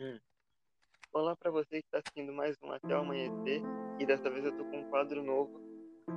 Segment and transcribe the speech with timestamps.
[0.00, 0.18] Hum.
[1.12, 3.62] Olá pra você que está assistindo mais um Até o Amanhecer.
[3.98, 5.60] E dessa vez eu tô com um quadro novo.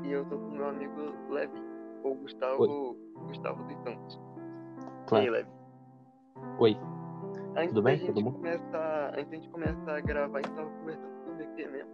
[0.03, 0.93] E eu tô com meu amigo
[1.29, 1.59] Levi,
[2.03, 2.95] ou Gustavo,
[3.27, 4.19] Gustavo dos Santos.
[5.07, 5.25] Claro.
[5.25, 5.49] E aí, Levi?
[6.59, 6.77] Oi,
[7.57, 7.97] Antes Tudo bem?
[7.97, 8.31] gente Tudo bom?
[8.33, 11.91] começar, antes da gente começar a gravar, a gente tava conversando sobre o que mesmo?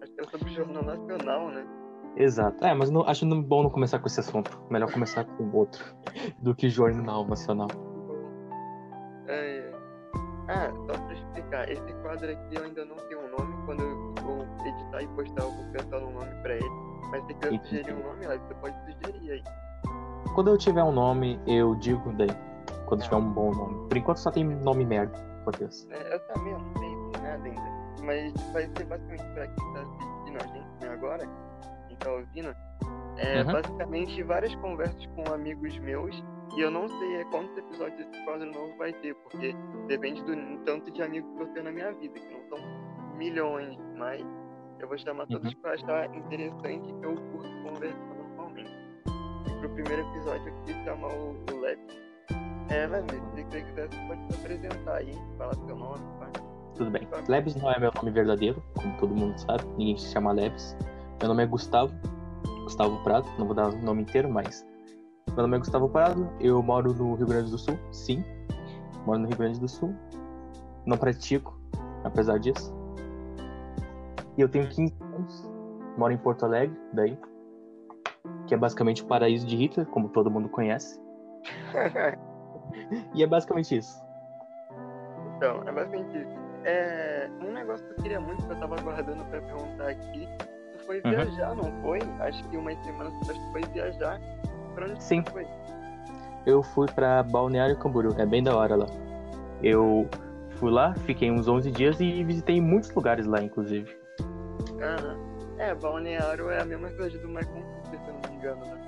[0.00, 1.66] Acho que era sobre o Jornal Nacional, né?
[2.16, 2.64] exato.
[2.64, 4.58] É, mas não, acho não- bom não começar com esse assunto.
[4.70, 5.84] Melhor começar com outro
[6.38, 7.68] do que Jornal Nacional.
[12.14, 13.54] Quadro aqui eu ainda não tenho um nome.
[13.66, 16.70] Quando eu vou editar e postar, eu vou pensar num nome pra ele.
[17.10, 19.42] Mas se quiser sugerir um nome, Levi, você pode sugerir aí.
[20.34, 22.30] Quando eu tiver um nome, eu digo daí.
[22.86, 23.88] Quando tiver um bom nome.
[23.88, 25.88] Por enquanto só tem nome merda, por Deus.
[25.90, 27.74] É, eu também não sei nada ainda.
[28.02, 31.28] Mas vai ser basicamente pra quem tá assistindo a gente né, agora,
[31.88, 32.54] quem tá ouvindo.
[33.16, 33.52] É Uhum.
[33.52, 36.22] basicamente várias conversas com amigos meus.
[36.56, 39.54] E eu não sei é, quantos episódios esse quadro novo vai ter, porque
[39.88, 40.34] depende do
[40.64, 42.58] tanto de amigos que eu tenho na minha vida, que não são
[43.16, 44.24] milhões, mas
[44.78, 45.60] eu vou chamar todos Uhum.
[45.60, 48.70] que eu achar interessante que eu curto conversar normalmente.
[49.46, 51.78] E pro primeiro episódio eu queria chamar o, o Lev.
[52.70, 56.00] É, Lev, se você quiser, você pode se apresentar aí, falar seu nome.
[56.76, 57.08] Tudo bem.
[57.28, 59.64] Lebes não é meu nome verdadeiro, como todo mundo sabe.
[59.76, 60.76] Ninguém se chama Lebes.
[61.20, 61.92] Meu nome é Gustavo.
[62.64, 63.28] Gustavo Prado.
[63.38, 64.66] Não vou dar o nome inteiro, mas.
[65.28, 66.28] Meu nome é Gustavo Prado.
[66.40, 67.78] Eu moro no Rio Grande do Sul.
[67.90, 68.24] Sim.
[69.04, 69.94] Moro no Rio Grande do Sul.
[70.86, 71.58] Não pratico,
[72.04, 72.72] apesar disso.
[74.36, 75.50] E eu tenho 15 anos.
[75.96, 77.18] Moro em Porto Alegre, daí.
[78.46, 81.00] Que é basicamente o paraíso de Hitler, como todo mundo conhece.
[83.14, 84.02] E é basicamente isso.
[85.36, 86.36] Então, é basicamente isso.
[86.64, 90.26] É, um negócio que eu queria muito, que eu tava aguardando pra perguntar aqui,
[90.72, 91.10] tu foi Uhum.
[91.10, 92.00] viajar, não foi?
[92.20, 94.20] Acho que umas semanas atrás tu foi viajar.
[94.74, 95.22] Pra onde Sim.
[95.24, 95.46] foi?
[96.46, 98.14] eu fui pra Balneário Camboriú.
[98.18, 98.86] É bem da hora lá.
[99.62, 100.06] Eu
[100.56, 103.96] fui lá, fiquei uns 11 dias e visitei muitos lugares lá, inclusive.
[104.80, 105.16] Aham.
[105.56, 108.80] É, Balneário é a mesma coisa do Michael Kister, se eu não me engano, né?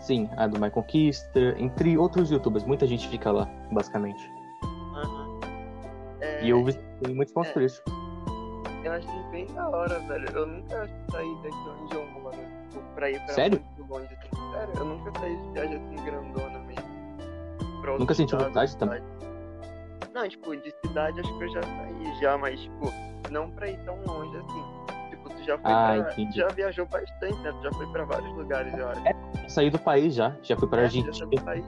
[0.00, 2.64] Sim, a do My Conquista, entre outros youtubers.
[2.64, 4.22] Muita gente fica lá, basicamente.
[4.96, 5.40] Aham.
[6.20, 7.52] É, E eu visitei muitos pontos é.
[7.54, 7.92] turísticos.
[8.84, 10.28] eu achei bem da hora, velho.
[10.34, 12.36] Eu nunca saí daqui onde eu moro
[12.74, 13.60] tipo, pra ir pra Sério?
[13.76, 14.06] muito longe.
[14.14, 14.52] Assim.
[14.52, 16.94] Sério, eu nunca saí de viagem assim grandona mesmo.
[17.98, 19.02] Nunca sentiu vontade também?
[20.14, 22.92] Não, tipo, de cidade acho que eu já saí já, mas tipo,
[23.30, 25.10] não pra ir tão longe assim.
[25.10, 26.12] Tipo, tu já foi Ah, pra.
[26.12, 26.36] entendi.
[26.38, 27.52] Já viajou bastante, né?
[27.52, 29.02] Tu já foi pra vários lugares, eu acho.
[29.48, 30.34] Saí do país já.
[30.42, 31.26] Já fui pra É, já Argentina.
[31.26, 31.66] do país.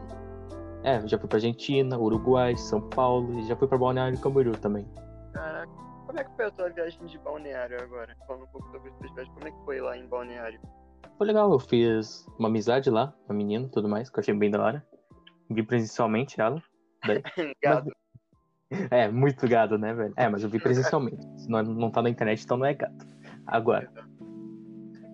[0.85, 3.39] É, já fui pra Argentina, Uruguai, São Paulo.
[3.41, 4.87] E já fui pra Balneário Camboriú também.
[5.35, 5.71] Caraca.
[6.07, 8.17] Como é que foi a tua viagem de balneário agora?
[8.27, 10.61] Falando um pouco sobre as tuas viagens, como é que foi lá em balneário?
[11.17, 14.35] Foi legal, eu fiz uma amizade lá, uma menina e tudo mais, que eu achei
[14.35, 14.87] bem da hora.
[15.51, 16.63] Vi presencialmente ela.
[17.07, 17.23] Daí,
[17.63, 17.91] Gado.
[18.91, 20.13] É, muito gado, né, velho?
[20.17, 21.25] É, mas eu vi presencialmente.
[21.37, 23.07] Se não, não tá na internet, então não é gato.
[23.47, 23.89] Agora,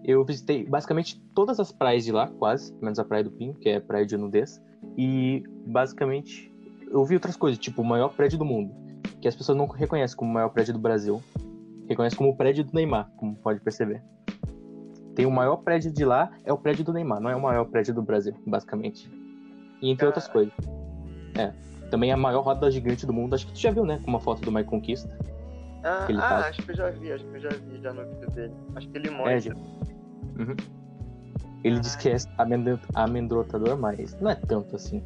[0.05, 3.69] eu visitei basicamente todas as praias de lá, quase, menos a Praia do Pinho, que
[3.69, 4.61] é praia de nudez.
[4.97, 6.51] E, basicamente,
[6.91, 8.75] eu vi outras coisas, tipo o maior prédio do mundo,
[9.21, 11.23] que as pessoas não reconhecem como o maior prédio do Brasil.
[11.89, 14.03] Reconhecem como o prédio do Neymar, como pode perceber.
[15.15, 17.65] Tem o maior prédio de lá, é o prédio do Neymar, não é o maior
[17.67, 19.11] prédio do Brasil, basicamente.
[19.83, 20.53] E entre outras coisas.
[21.37, 21.53] É.
[21.91, 23.99] Também é a maior roda gigante do mundo, acho que tu já viu, né?
[24.03, 25.15] Com uma foto do My Conquista.
[25.85, 28.09] Ah, Aquele ah, acho que eu já vi, acho que eu já vi já no
[28.09, 28.55] vídeo dele.
[28.77, 29.41] Acho que ele É, mostra.
[29.41, 29.55] já.
[29.55, 30.57] Uhum.
[31.65, 32.17] Ele diz que é
[32.95, 35.03] amedrontador, mas não é tanto assim.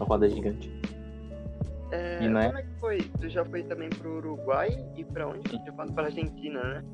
[0.00, 0.70] A roda gigante.
[1.92, 2.98] É, E não é- Como é que foi?
[3.20, 5.50] Tu já foi também pro Uruguai e pra onde?
[5.64, 6.84] Já foi pra Argentina, né?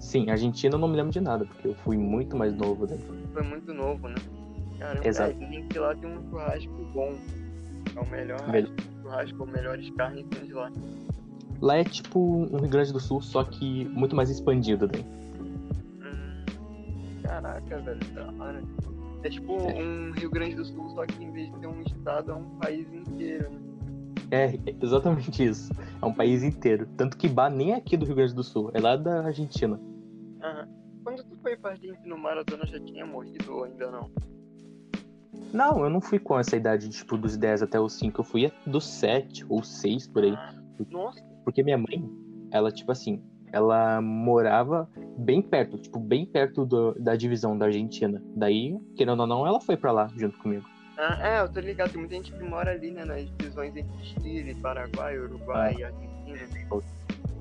[0.00, 2.86] Sim, Argentina eu não me lembro de nada, porque eu fui muito mais novo.
[2.86, 2.96] Né?
[3.32, 4.14] Foi muito novo, né?
[4.78, 5.30] Caramba, Exato.
[5.30, 7.14] é, dizem que lá tem um churrasco bom.
[7.96, 8.72] É o melhor Velho.
[9.02, 10.70] churrasco, melhores carnes tem de lá.
[11.60, 14.86] Lá é tipo um Rio Grande do Sul, só que muito mais expandido.
[14.86, 15.02] Né?
[16.00, 16.44] Hum,
[17.22, 18.62] caraca, velho, da hora.
[19.24, 19.82] É tipo É.
[19.82, 22.44] um Rio Grande do Sul, só que em vez de ser um estado, é um
[22.60, 23.58] país inteiro, né?
[24.30, 25.72] É, exatamente isso.
[26.00, 26.86] É um país inteiro.
[26.96, 29.80] Tanto que Bar nem é aqui do Rio Grande do Sul, é lá da Argentina.
[30.42, 30.68] Aham.
[31.04, 34.10] Quando tu foi Argentina no Maratona, já tinha morrido ou ainda não?
[35.52, 38.20] Não, eu não fui com essa idade, tipo, dos 10 até os 5.
[38.20, 40.34] Eu fui dos 7 ou 6 por aí.
[40.36, 40.54] Ah,
[40.90, 42.06] Nossa, Porque minha mãe,
[42.50, 48.22] ela, tipo assim, ela morava bem perto, tipo, bem perto do- da divisão da Argentina.
[48.36, 50.66] Daí, querendo ou não, ela foi pra lá junto comigo.
[50.98, 54.04] Ah, é, eu tô ligado, tem muita gente que mora ali, né, nas divisões entre
[54.04, 56.82] Chile, Paraguai, Uruguai e Argentina.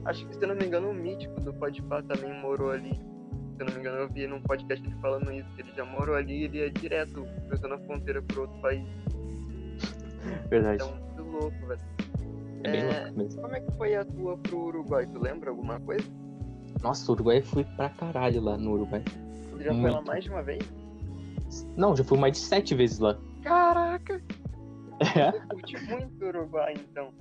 [0.06, 2.94] Acho que, se eu não me engano, o mítico do Podpah também morou ali.
[2.94, 5.84] Se eu não me engano, eu vi num podcast ele falando isso, que ele já
[5.84, 8.88] morou ali e ele ia direto, cruzando a fronteira pro outro país.
[10.50, 10.84] Verdade.
[10.84, 11.82] Então, muito louco, velho.
[12.64, 13.42] É, bem louco mesmo.
[13.42, 15.08] Como é que foi a tua pro Uruguai?
[15.08, 16.08] Tu lembra alguma coisa?
[16.84, 19.04] Nossa, o Uruguai eu fui pra caralho lá no Uruguai.
[19.50, 20.64] Tu já foi lá mais de uma vez?
[21.76, 23.18] Não, já fui mais de sete vezes lá.
[23.48, 24.22] Caraca!
[25.16, 25.32] É?
[25.32, 27.14] Você curte muito Uruguai, então.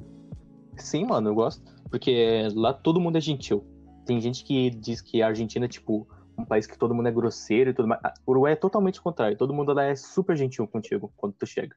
[0.76, 1.62] Sim, mano, eu gosto.
[1.90, 3.64] Porque lá todo mundo é gentil.
[4.04, 6.06] Tem gente que diz que a Argentina é, tipo,
[6.38, 8.00] um país que todo mundo é grosseiro e tudo mais.
[8.26, 9.36] O Uruguai é totalmente o contrário.
[9.36, 11.76] Todo mundo lá é super gentil contigo quando tu chega.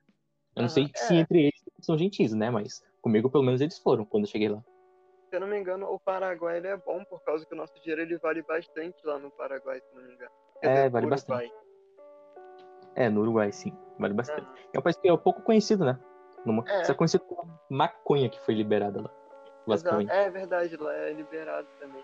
[0.55, 1.19] Eu não Aham, sei se é.
[1.19, 2.49] entre eles são gentis, né?
[2.49, 4.63] Mas comigo, pelo menos, eles foram quando eu cheguei lá.
[5.29, 7.73] Se eu não me engano, o Paraguai ele é bom por causa que o nosso
[7.81, 10.31] dinheiro ele vale bastante lá no Paraguai, se não me engano.
[10.59, 11.51] Quer É, dizer, vale no bastante.
[12.95, 13.74] É, no Uruguai, sim.
[13.97, 14.41] Vale bastante.
[14.41, 14.56] Aham.
[14.74, 15.97] É um país que é pouco conhecido, né?
[16.45, 16.63] Numa...
[16.68, 16.83] É.
[16.83, 19.09] Você é conhecido por maconha que foi liberada lá.
[19.68, 20.12] Basicamente.
[20.12, 22.03] É verdade, lá é liberado também.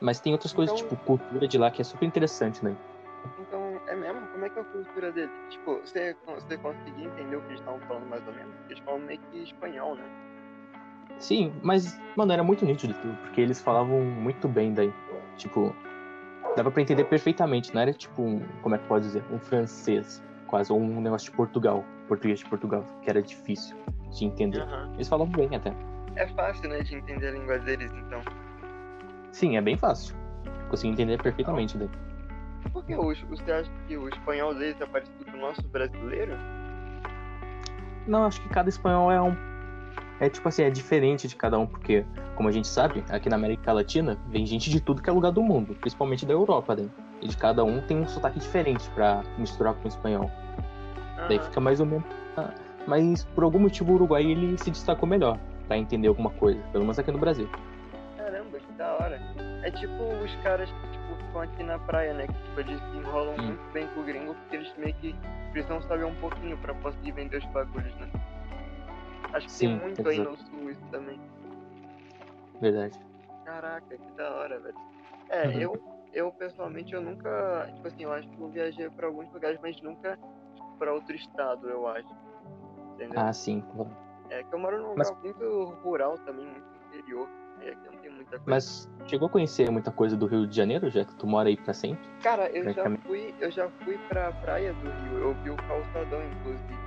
[0.00, 2.76] Mas tem outras coisas, Então- tipo, cultura de lá que é super interessante, né?
[3.38, 4.26] Então, é mesmo?
[4.28, 5.30] Como é que é a cultura dele?
[5.48, 8.52] Tipo, você, você conseguia entender o que eles estavam falando mais ou menos?
[8.56, 10.04] Porque eles falam meio que espanhol, né?
[11.18, 14.92] Sim, mas, mano, era muito nítido porque eles falavam muito bem daí.
[15.36, 15.74] Tipo,
[16.56, 20.22] dava pra entender perfeitamente, não era tipo um, como é que pode dizer, um francês,
[20.46, 23.76] quase, ou um negócio de Portugal, português de Portugal, que era difícil
[24.10, 24.62] de entender.
[24.62, 24.92] Aham.
[24.94, 25.72] Eles falavam bem até.
[26.16, 28.20] É fácil, né, de entender a língua deles, então.
[29.32, 30.14] Sim, é bem fácil.
[30.68, 31.88] Consegui entender perfeitamente daí.
[32.72, 36.36] Por que o, você acha que o espanhol deles é parecido com o nosso brasileiro?
[38.06, 39.34] Não, acho que cada espanhol é um.
[40.20, 42.04] É tipo assim, é diferente de cada um, porque,
[42.42, 45.30] como a gente sabe, aqui na América Latina vem gente de tudo que é lugar
[45.30, 46.88] do mundo, principalmente da Europa, né?
[47.20, 50.28] E de cada um tem um sotaque diferente pra misturar com o espanhol.
[51.28, 51.44] Daí Aham.
[51.44, 52.04] fica mais ou menos.
[52.36, 52.52] ah,
[52.84, 56.82] Mas por algum motivo o Uruguai ele se destacou melhor pra entender alguma coisa, pelo
[56.82, 57.48] menos aqui no Brasil.
[58.16, 59.20] Caramba, que da hora.
[59.62, 62.26] É tipo os caras que tipo, ficam aqui na praia, né?
[62.26, 63.46] Que tipo, eles se enrolam Hum.
[63.46, 65.14] muito bem com o gringo porque eles meio que
[65.52, 68.08] precisam saber um pouquinho pra conseguir vender os bagulhos, né?
[69.32, 70.30] Acho que Sim, tem muito aí exato.
[70.32, 71.20] no sul isso também.
[72.62, 72.98] Verdade.
[73.44, 74.76] Caraca, que da hora, velho.
[75.28, 75.60] É, Uhum.
[75.60, 75.82] eu,
[76.14, 79.80] eu pessoalmente eu nunca, tipo assim, eu acho que eu viajei pra alguns lugares, mas
[79.82, 80.16] nunca
[80.78, 82.08] pra outro estado, eu acho.
[82.94, 83.20] Entendeu?
[83.20, 83.64] Ah, sim.
[84.30, 87.28] É que eu moro num Mas- lugar muito rural também, muito interior.
[87.58, 88.44] Aqui não tem muita coisa.
[88.46, 91.56] Mas chegou a conhecer muita coisa do Rio de Janeiro, já que tu mora aí
[91.56, 92.04] pra sempre?
[92.22, 96.20] Cara, eu já fui, eu já fui pra praia do Rio, eu vi o calçadão,
[96.24, 96.82] inclusive.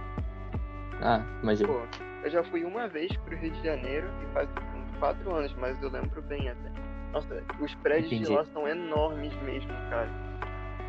[1.02, 1.70] Ah, imagina.
[1.72, 1.80] Pô,
[2.24, 4.50] eu já fui uma vez pro Rio de Janeiro e faz
[4.96, 6.72] quatro anos, mas eu lembro bem até.
[7.14, 8.26] Nossa, os prédios Entendi.
[8.26, 10.10] de lá são enormes mesmo, cara.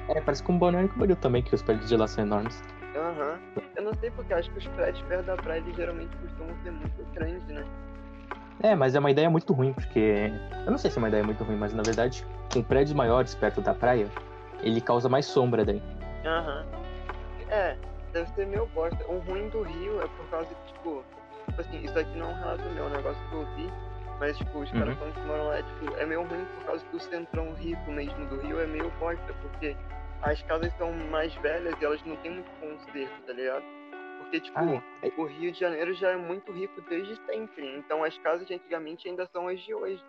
[0.09, 2.63] É, parece com o Balneário Camboriú também, que os prédios de lá são enormes.
[2.97, 3.39] Aham.
[3.77, 7.13] Eu não sei porque acho que os prédios perto da praia geralmente costumam ser muito
[7.13, 7.65] grandes, né?
[8.63, 10.33] É, mas é uma ideia muito ruim, porque.
[10.65, 13.35] Eu não sei se é uma ideia muito ruim, mas na verdade, com prédios maiores
[13.35, 14.09] perto da praia,
[14.63, 15.83] ele causa mais sombra daí.
[16.25, 16.65] Aham.
[17.51, 17.77] É,
[18.13, 18.99] deve ser meio bosta.
[19.09, 21.05] O ruim do Rio é por causa que, tipo,
[21.49, 23.71] tipo assim, isso aqui não é um relato meu, é um negócio que eu vi,
[24.19, 25.13] mas tipo, os caras Uhum.
[25.13, 28.41] que moram lá, tipo, é meio ruim por causa que o centrão rico mesmo do
[28.41, 29.77] Rio é meio bosta, porque
[30.23, 33.65] as casas são mais velhas e elas não têm muito conserto, tá ligado?
[34.19, 35.13] Porque, tipo, Ah, é.
[35.17, 39.09] o Rio de Janeiro já é muito rico desde sempre, então as casas de antigamente
[39.09, 40.03] ainda são as de hoje.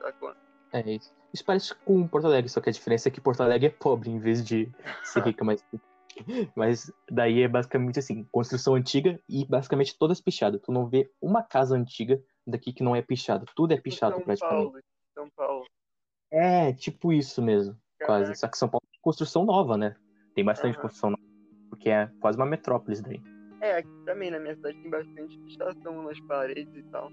[0.00, 0.32] Sacou?
[0.72, 1.12] É isso.
[1.32, 4.10] Isso parece com Porto Alegre, só que a diferença é que Porto Alegre é pobre
[4.10, 4.70] em vez de
[5.04, 5.64] ser rica, mas.
[6.56, 10.62] Mas daí é basicamente assim, construção antiga e basicamente todas pichadas.
[10.62, 13.44] Tu não vê uma casa antiga daqui que não é pichada.
[13.54, 14.64] Tudo é pichado São praticamente.
[14.70, 14.80] Paulo,
[15.14, 15.64] São Paulo.
[16.30, 18.24] É, tipo isso mesmo, quase.
[18.24, 18.34] Caraca.
[18.38, 19.94] Só que São Paulo tem construção nova, né?
[20.34, 20.82] Tem bastante Aham.
[20.82, 21.22] construção nova.
[21.70, 23.20] Porque é quase uma metrópolis daí.
[23.60, 27.10] É, aqui também na minha cidade tem bastante pichação nas paredes e tal.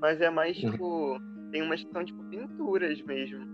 [0.00, 0.70] Mas é mais Uhum.
[0.72, 1.18] tipo.
[1.52, 3.46] Tem umas que são tipo pinturas mesmo.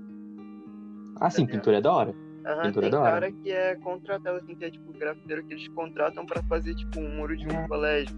[1.21, 2.15] Ah, sim, pintura é da hora.
[2.45, 3.11] Aham, Pintura tem da hora.
[3.13, 6.99] cara que é contratado, assim, que é tipo grafiteiro que eles contratam pra fazer tipo
[7.01, 7.69] um muro de um É.
[7.69, 8.17] colégio.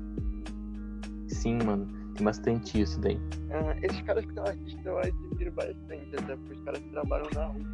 [1.29, 1.87] Sim, mano.
[2.15, 3.21] Tem bastante isso daí.
[3.51, 7.29] Aham, esses caras que são artistas eu admiro bastante, até porque os caras que trabalham
[7.35, 7.65] na rua.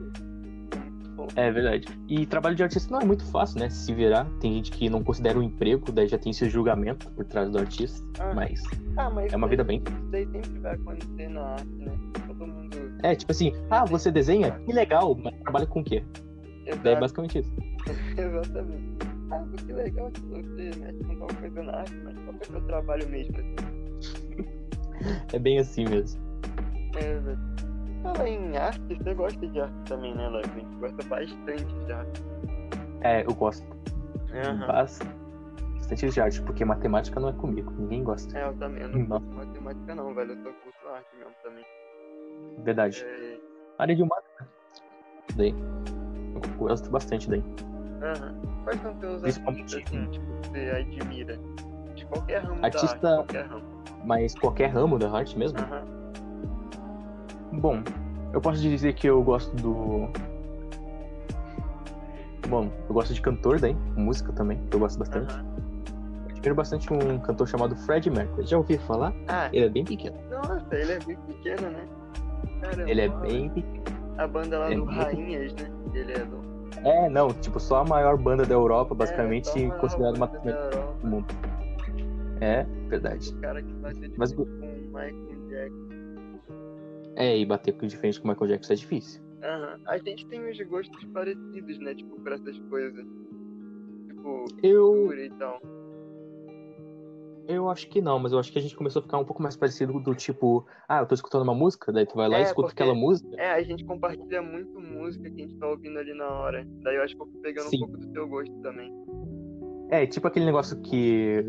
[1.37, 1.87] É verdade.
[2.09, 3.68] E trabalho de artista não é muito fácil, né?
[3.68, 4.26] Se virar.
[4.40, 7.59] Tem gente que não considera um emprego, daí já tem esse julgamento por trás do
[7.59, 8.06] artista.
[8.18, 8.32] Ah.
[8.35, 8.62] Mas
[8.97, 9.82] Ah, mas é uma vida bem.
[9.87, 11.92] Isso daí sempre vai acontecer na arte, né?
[12.26, 12.76] Todo mundo.
[13.02, 14.52] É, tipo assim, ah, você desenha?
[14.52, 16.02] Que legal, mas trabalha com o quê?
[16.64, 17.52] Daí é Exato, basicamente isso.
[18.16, 19.00] exatamente.
[19.30, 22.47] Ah, que legal que você mexe com tal coisa na arte, mas qual é o
[22.47, 23.37] seu trabalho mesmo?
[23.37, 23.79] assim?
[25.33, 26.21] É bem assim mesmo.
[26.97, 27.38] É, velho.
[28.02, 30.49] Fala em arte, você gosta de arte também, né, Levi?
[30.50, 32.23] A gente gosta bastante de arte.
[33.02, 33.66] É, eu gosto
[34.66, 34.99] bas-
[35.76, 37.71] bastante de arte, porque matemática não é comigo.
[37.73, 38.38] Ninguém gosta.
[38.38, 39.25] É, eu também, eu não Nossa.
[39.26, 40.33] curto matemática não, velho.
[40.33, 41.64] Eu só curto arte mesmo também.
[42.64, 43.04] Verdade.
[43.04, 43.38] É...
[43.78, 44.47] Área de humanas, né?
[45.37, 45.54] Daí.
[46.35, 47.42] Eu gosto bastante daí.
[48.02, 48.35] Aham.
[48.64, 51.38] Quais são teus artistas, assim, tipo, que você admira?
[51.95, 53.79] De qualquer ramo Artista- da arte, qualquer ramo.
[54.04, 55.59] Mas qualquer ramo da arte mesmo?
[55.59, 55.83] Aham.
[57.52, 57.83] Bom,
[58.33, 60.09] eu posso dizer que eu gosto do.
[62.49, 65.33] Bom, eu gosto de cantor daí, música também, que eu gosto bastante.
[65.33, 65.45] aham.
[66.25, 68.47] Eu admiro bastante um cantor chamado Fred Mercury.
[68.47, 69.12] Já ouviu falar?
[69.28, 70.16] Ah, Ele é bem pequeno.
[70.30, 71.85] nossa, ele é bem pequeno, né?
[72.62, 72.90] Caramba.
[72.90, 73.85] Ele é bem pequeno.
[74.16, 75.71] A banda lá é do Rainhas, né?
[75.92, 76.40] Ele é do.
[76.83, 80.26] É, não, tipo, só a maior banda da Europa, basicamente, é, só uma considerada uma
[80.26, 80.95] banda da Europa.
[81.02, 81.26] do mundo.
[82.40, 83.30] É, verdade.
[83.35, 85.90] O cara que bateu de Mas- frente com o Michael Jackson.
[87.16, 89.23] É, e bater de frente com o Michael Jackson é difícil.
[89.42, 89.80] Aham.
[89.87, 91.94] A gente tem uns gostos parecidos, né?
[91.94, 93.04] Tipo, pra essas coisas.
[94.09, 95.61] Tipo, Eu, e tal.
[97.49, 99.42] eu acho que não, mas eu acho que a gente começou a ficar um pouco
[99.42, 102.40] mais parecido do tipo, ah, eu tô escutando uma música, daí tu vai lá É,
[102.40, 103.28] e escuta aquela música.
[103.37, 106.66] É, a gente compartilha muito música que a gente tá ouvindo ali na hora.
[106.82, 107.76] Daí eu acho que eu fui pegando Sim.
[107.78, 108.92] um pouco do teu gosto também.
[109.90, 111.44] É, tipo aquele negócio que.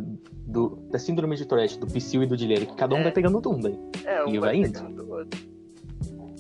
[0.48, 3.04] Do, da síndrome de Tourette, do Psyu e do Dileira, que cada um É.
[3.04, 3.80] vai pegando um daí.
[4.04, 5.12] É, um E vai vai indo.
[5.14, 5.52] outro.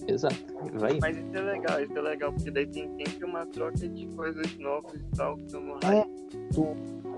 [0.08, 0.36] Exato.
[0.74, 0.98] Vai.
[1.00, 4.58] Mas isso é legal, isso é legal, porque daí tem sempre uma troca de coisas
[4.58, 5.86] novas e tal, que estão no É.
[6.00, 6.10] hype.
[6.54, 6.68] Tu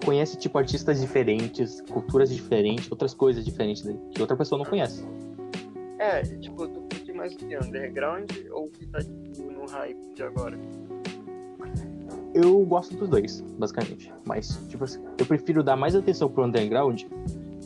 [0.06, 5.04] conhece, tipo, artistas diferentes, culturas diferentes, outras coisas diferentes daí, que outra pessoa não conhece.
[5.98, 7.56] É, tipo, tu curte mais o que?
[7.58, 10.60] Underground ou o que tá tipo, no hype de agora?
[12.34, 14.12] Eu gosto dos dois, basicamente.
[14.26, 17.04] Mas, tipo assim, eu prefiro dar mais atenção pro underground,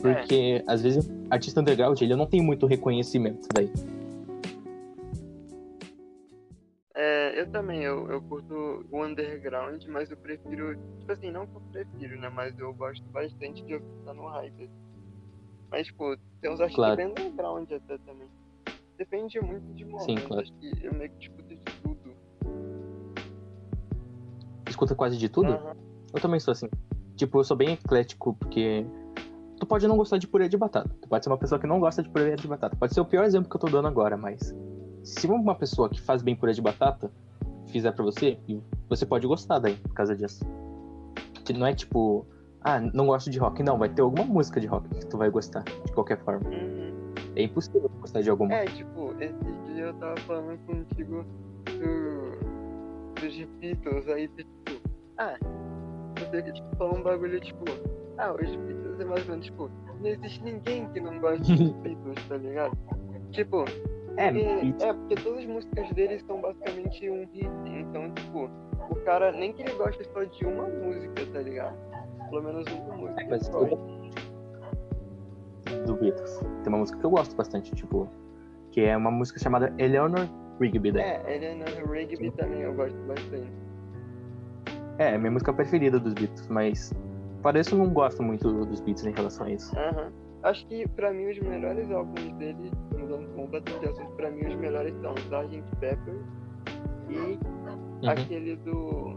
[0.02, 3.70] porque às vezes artista underground ele não tem muito reconhecimento daí.
[6.94, 11.56] É, eu também, eu, eu curto o underground, mas eu prefiro, tipo assim, não que
[11.56, 14.68] eu prefiro, né, mas eu gosto bastante de ouvir que tá no hype.
[15.70, 16.96] Mas, tipo, tem uns artistas Claro.
[16.96, 18.28] bem underground até também.
[18.96, 20.42] Depende muito de momento, Sim, claro.
[20.42, 21.30] acho que eu meio que de
[24.78, 25.50] Escuta quase de tudo.
[25.50, 25.74] Aham.
[26.14, 26.68] Eu também sou assim.
[27.16, 28.86] Tipo, eu sou bem eclético, porque
[29.58, 30.88] tu pode não gostar de purê de batata.
[31.02, 32.76] Tu pode ser uma pessoa que não gosta de purê de batata.
[32.76, 34.54] Pode ser o pior exemplo que eu tô dando agora, mas
[35.02, 37.10] se uma pessoa que faz bem purê de batata
[37.66, 38.38] fizer pra você,
[38.88, 40.44] você pode gostar daí, por causa disso.
[41.44, 42.24] Que não é tipo,
[42.60, 43.64] ah, não gosto de rock.
[43.64, 46.48] Não, vai ter alguma música de rock que tu vai gostar, de qualquer forma.
[46.48, 47.14] Uhum.
[47.34, 48.54] É impossível gostar de alguma.
[48.54, 51.24] É, tipo, esses dias eu tava falando contigo
[51.64, 54.46] do, dos Beatles, aí tu,
[55.18, 55.36] ah,
[56.18, 57.64] você que tipo, falou um bagulho tipo,
[58.18, 59.70] ah, os Beatles é mais ou menos tipo,
[60.00, 62.76] não existe ninguém que não goste dos Beatles, tá ligado?
[63.30, 63.64] Tipo,
[64.16, 68.50] É, porque, é, porque todas as músicas deles são basicamente um hit, então, tipo,
[68.90, 71.76] o cara, nem que ele goste só de uma música, tá ligado?
[72.30, 73.20] Pelo menos uma música.
[73.22, 73.98] É, mas eu-
[75.86, 76.38] do Beatles.
[76.62, 78.08] Tem uma música que eu gosto bastante, tipo,
[78.72, 80.26] que é uma música chamada Eleanor
[80.60, 80.92] Rigby.
[80.92, 81.02] daí.
[81.02, 83.50] É, ele é no Rigby também, eu gosto bastante.
[84.98, 86.92] É, é minha música preferida dos Beatles, mas
[87.42, 89.76] para isso eu não gosto muito dos Beatles em relação a isso.
[89.78, 90.12] Aham.
[90.42, 94.54] Acho que pra mim os melhores álbuns dele, mudando completamente de assunto, pra mim os
[94.56, 95.62] melhores são Sgt.
[95.80, 96.14] Pepper
[97.08, 97.16] e
[98.04, 98.10] Uhum.
[98.10, 99.16] aquele do.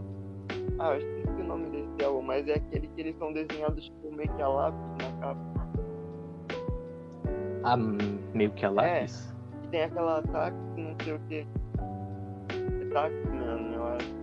[0.80, 4.16] Ah, eu esqueci o nome desse álbum, mas é aquele que eles são desenhados tipo
[4.16, 5.68] meio que a lápis na capa.
[7.64, 8.72] Ah, meio que a É.
[8.72, 9.34] lápis.
[9.64, 11.48] E tem aquela táxi, não sei o que.
[12.82, 14.08] É táxi mesmo, eu acho.
[14.08, 14.21] Que é,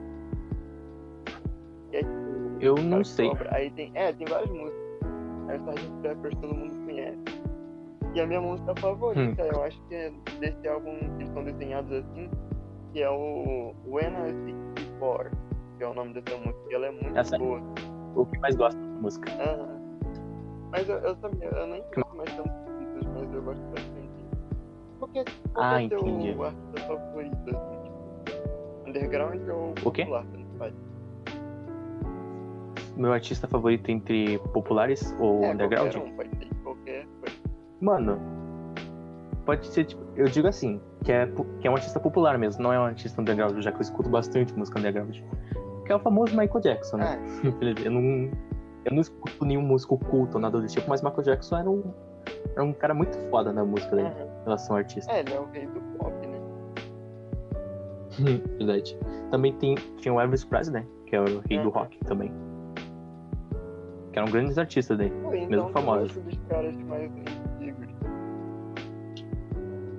[1.90, 3.28] tipo, Eu não sei.
[3.28, 3.54] cobra.
[3.54, 3.90] Aí tem.
[3.94, 4.78] É, tem várias músicas.
[5.48, 5.90] Aí Sgt.
[6.02, 7.18] Pepper todo mundo conhece.
[8.14, 9.46] E a minha música favorita, Hum.
[9.54, 12.30] eu acho que é desse álbum que eles são desenhados assim,
[12.92, 15.30] que é o When I See Before,
[15.76, 16.58] que é o nome dessa música.
[16.70, 17.38] Ela é muito Essa é?
[17.38, 17.60] boa.
[18.16, 19.30] O que mais gosto da música.
[19.32, 19.78] Aham.
[20.72, 24.08] Mas eu, eu também, eu nem gosto mais tanto Beatles, mas eu gosto bastante.
[24.98, 26.42] Porque qual Ah, é o entendi.
[26.42, 30.02] artista favorito, assim, tipo, underground ou O quê?
[30.02, 30.74] popular, tanto faz?
[32.98, 35.92] Meu artista favorito entre populares ou É, underground?
[35.92, 37.36] qualquer um, pode ser de qualquer coisa.
[37.80, 38.18] Mano,
[39.46, 41.26] pode ser, tipo, eu digo assim, que é,
[41.60, 44.10] que é um artista popular mesmo, não é um artista underground, já que eu escuto
[44.10, 45.16] bastante música underground.
[45.86, 47.18] Que é o famoso Michael Jackson, né?
[47.62, 48.02] Ah, Eu não,
[48.84, 51.84] eu não escuto nenhum músico culto ou nada do tipo, mas Michael Jackson era um,
[52.54, 54.24] era um cara muito foda na música dele, aham.
[54.40, 55.12] em relação ao artista.
[55.12, 56.38] É, ele é o rei do pop, né?
[58.58, 58.98] Verdade.
[59.30, 61.70] Também tem, tinha o Elvis Presley, que é o rei do Uhum.
[61.70, 62.32] rock também.
[64.18, 65.10] Que eram grandes artistas daí.
[65.10, 66.12] Pô, então Mesmo famosos.
[66.16, 67.88] dos caras mais antigos.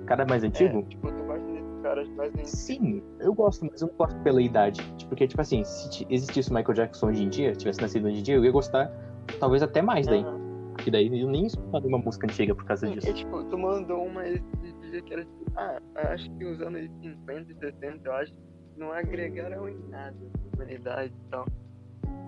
[0.06, 0.78] Cara mais antigo?
[0.80, 2.50] É, tipo, tu gosta desses caras mais antigos.
[2.50, 4.82] Sim, eu gosto, mas eu não gosto pela idade.
[5.08, 8.18] Porque, tipo assim, se ti- existisse o Michael Jackson hoje em dia, tivesse nascido hoje
[8.18, 8.92] em dia, eu ia gostar
[9.38, 10.20] talvez até mais daí.
[10.22, 10.38] Aham.
[10.76, 13.08] Porque daí eu nem escutaria uma música antiga por causa Sim, disso.
[13.08, 14.42] e tipo, tu mandou uma esse
[14.90, 15.78] dia que era tipo, ah,
[16.12, 18.32] acho que os anos 50 e 60, eu acho,
[18.76, 21.46] não agregaram em nada na humanidade e tal.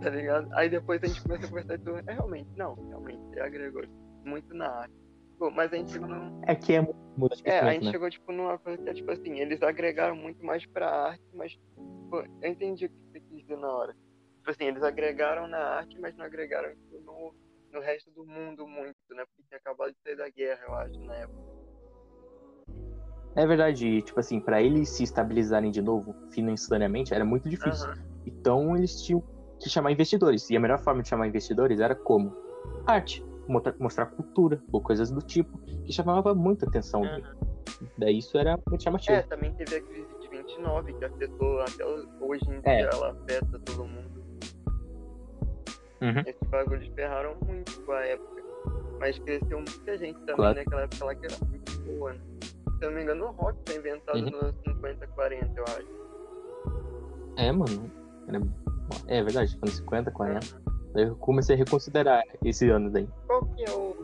[0.03, 0.49] Tá ligado?
[0.55, 3.83] Aí depois a gente começa a conversar e tu, é realmente, não, realmente, agregou
[4.25, 4.95] muito na arte.
[5.31, 6.43] tipo, mas a gente chegou num.
[6.47, 6.89] É que é de
[7.45, 7.91] É, a gente né?
[7.93, 11.53] chegou, tipo, numa coisa que é, tipo assim, eles agregaram muito mais pra arte, mas,
[11.53, 13.93] tipo, eu entendi o que você quis dizer na hora.
[14.39, 17.35] Tipo assim, eles agregaram na arte, mas não agregaram tipo, no,
[17.73, 19.25] no resto do mundo muito, né?
[19.25, 21.53] Porque tinha acabado de sair da guerra, eu acho, na época.
[23.35, 27.89] É verdade, tipo assim, pra eles se estabilizarem de novo financeiramente era muito difícil.
[27.89, 28.13] Aham.
[28.27, 29.23] Então eles tinham
[29.63, 30.49] que chamar investidores.
[30.51, 32.35] E a melhor forma de chamar investidores era como?
[32.87, 33.25] Arte.
[33.49, 37.03] Mostra- Mostrar cultura ou coisas do tipo, que chamava muita atenção.
[37.05, 37.23] Aham.
[37.99, 39.17] Daí isso era muito chamativo.
[39.17, 41.85] É, também teve a crise de 29, que afetou até
[42.21, 42.77] hoje em É.
[42.83, 44.23] dia, ela afeta todo mundo.
[46.01, 46.21] Uhum.
[46.27, 48.43] Esses bagulhos ferraram muito com a época.
[49.01, 50.59] Mas cresceu muita gente também Claro.
[50.59, 52.21] naquela época lá que era muito boa, né?
[52.79, 54.25] Se eu não me engano, o rock foi inventado Uhum.
[54.31, 56.03] nos anos 50, 40, eu acho.
[57.39, 57.91] É, mano.
[58.29, 58.41] Era-
[59.07, 60.63] É verdade, anos 50, 40.
[60.95, 63.09] Daí eu comecei a reconsiderar esse ano daí.
[63.27, 63.97] Qual que é o.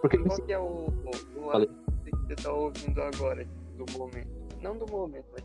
[0.00, 4.28] Porque Qual que é o, o, o artista que você tá ouvindo agora, do momento?
[4.62, 5.44] Não do momento, mas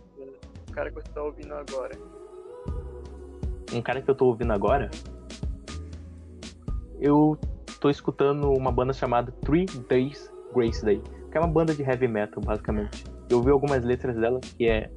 [0.70, 1.98] o cara que você tá ouvindo agora.
[3.74, 4.90] um cara que eu tô ouvindo agora,
[7.00, 7.38] eu
[7.80, 12.08] tô escutando uma banda chamada Three Days Grace Day, que é uma banda de heavy
[12.08, 13.04] metal, basicamente.
[13.30, 14.92] Eu ouvi algumas letras dela que é,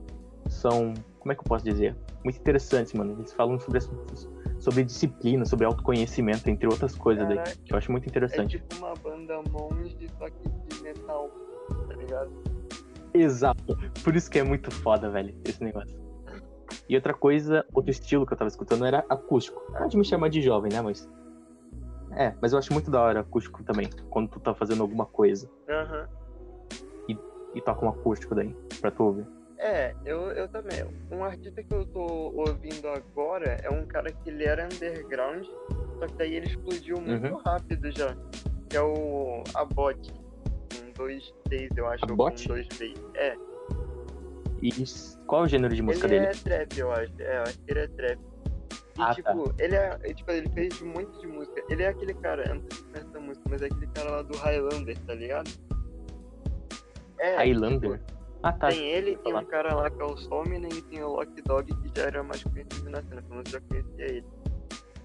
[0.48, 1.96] são, como é que eu posso dizer?
[2.26, 3.12] Muito interessantes, mano.
[3.12, 4.28] Eles falam sobre, assuntos-
[4.58, 7.56] sobre disciplina, sobre autoconhecimento, entre outras coisas daí, Caraca.
[7.64, 8.58] que eu acho muito É interessante.
[8.58, 11.30] tipo uma banda monge, só que de metal,
[11.86, 12.32] tá ligado?
[13.14, 13.78] Exato.
[14.02, 15.96] Por isso que é muito foda, velho, esse negócio.
[16.88, 19.62] E outra coisa, outro estilo que eu tava escutando era acústico.
[19.70, 21.08] Pode me chamar de jovem, né, mas...
[22.10, 25.48] É, mas eu acho muito da hora acústico também, quando tu tá fazendo alguma coisa
[25.68, 26.08] Aham.
[27.54, 29.28] e toca um acústico daí, pra tu ouvir.
[29.58, 30.84] É, eu, eu também.
[31.10, 32.00] Um artista que eu tô
[32.34, 35.46] ouvindo agora é um cara que ele era underground,
[35.98, 37.36] só que daí ele explodiu muito Uhum.
[37.38, 38.14] rápido já.
[38.68, 40.12] Que é o Abot.
[40.12, 42.04] Com dois T's, eu acho.
[42.04, 42.42] Abot?
[42.42, 43.00] Com dois B's.
[43.14, 43.34] É,
[44.62, 44.70] E
[45.26, 46.26] qual é o gênero de música ele dele?
[46.26, 47.12] é trap, eu acho.
[47.20, 48.18] É, eu acho que ele é trap.
[48.98, 49.98] E Ah, tipo, ele é.
[50.02, 51.62] é, Tipo, ele fez muito de música.
[51.70, 54.10] Ele é aquele cara, eu não sei se conhece essa música, mas é aquele cara
[54.10, 55.50] lá do Highlander, tá ligado?
[57.20, 57.98] É, Highlander?
[57.98, 58.68] tipo, Ah, tá.
[58.68, 61.74] Tem ele, tem um cara lá que é o Somni e tem o Lock Dog
[61.74, 64.26] que já era mais conhecido na cena, pelo menos já conhecia ele.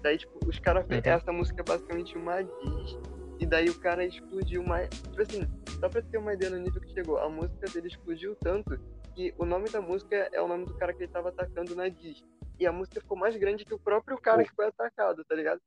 [0.02, 1.00] Daí, tipo, os caras Uhum.
[1.04, 2.98] essa música é basicamente uma diz,
[3.38, 4.88] e daí o cara explodiu mais.
[4.88, 5.42] Tipo assim,
[5.80, 8.78] só pra ter uma ideia no nível que chegou, a música dele explodiu tanto
[9.14, 11.88] que o nome da música é o nome do cara que ele tava atacando na
[11.88, 12.22] diz.
[12.58, 15.60] E a música ficou mais grande que o próprio cara que foi atacado, tá ligado?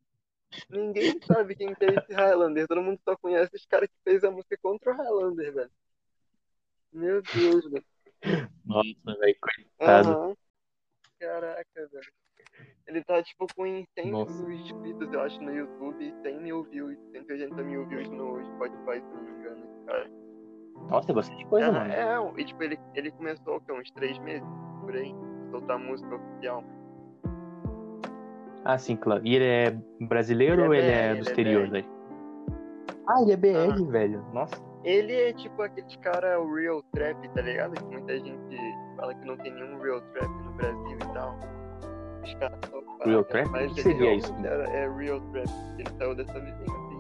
[0.70, 4.24] Ninguém sabe quem que é esse Highlander, todo mundo só conhece esse cara que fez
[4.24, 5.72] a música contra o Highlander, velho.
[6.96, 7.84] Meu Deus, velho.
[8.66, 10.10] Nossa, velho, coitado.
[10.10, 10.34] Aham.
[11.20, 12.14] Caraca, velho.
[12.88, 14.32] Ele tá tipo com 100 Nossa.
[14.44, 19.02] mil inscritos, eu acho, no YouTube e 100 mil views, 180 mil views no Spotify,
[19.02, 19.68] se não me engano.
[19.86, 20.10] Cara.
[20.90, 22.38] Nossa, é bastante coisa, Aham, mano.
[22.38, 23.72] é, e tipo, ele, ele começou o quê?
[23.74, 24.48] Uns 3 meses
[24.82, 25.12] por aí,
[25.52, 26.64] soltar música oficial.
[28.64, 29.26] Ah, sim, claro.
[29.26, 29.72] E ele é
[30.06, 31.72] brasileiro Ele é ou ele BR, é ele do é exterior BR.
[31.72, 31.86] daí?
[33.08, 33.92] Ah, ele é BR, Aham.
[33.92, 34.26] velho.
[34.34, 34.75] Nossa.
[34.86, 37.74] Ele é tipo aquele cara real trap, tá ligado?
[37.74, 38.58] Que muita gente
[38.96, 41.40] fala que não tem nenhum real trap no Brasil e tal.
[42.24, 43.50] Os caras só falam, Real trap?
[43.50, 44.34] Mas O que seria isso?
[44.46, 45.50] era- é real trap.
[45.80, 46.96] Ele saiu dessa vivência assim.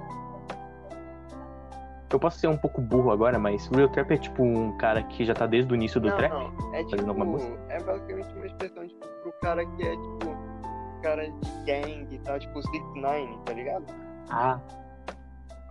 [2.12, 5.26] Eu posso ser um pouco burro agora, mas Real Trap é tipo um cara que
[5.26, 6.32] já tá desde o início do não, trap?
[6.32, 6.74] não.
[6.74, 7.52] É Fazendo alguma música?
[7.52, 7.71] tipo.
[7.71, 10.45] É basicamente uma expressão tipo, pro cara que é tipo.
[11.04, 13.86] Cara de gang e tal, tipo 6 9 tá ligado?
[14.30, 14.60] Ah.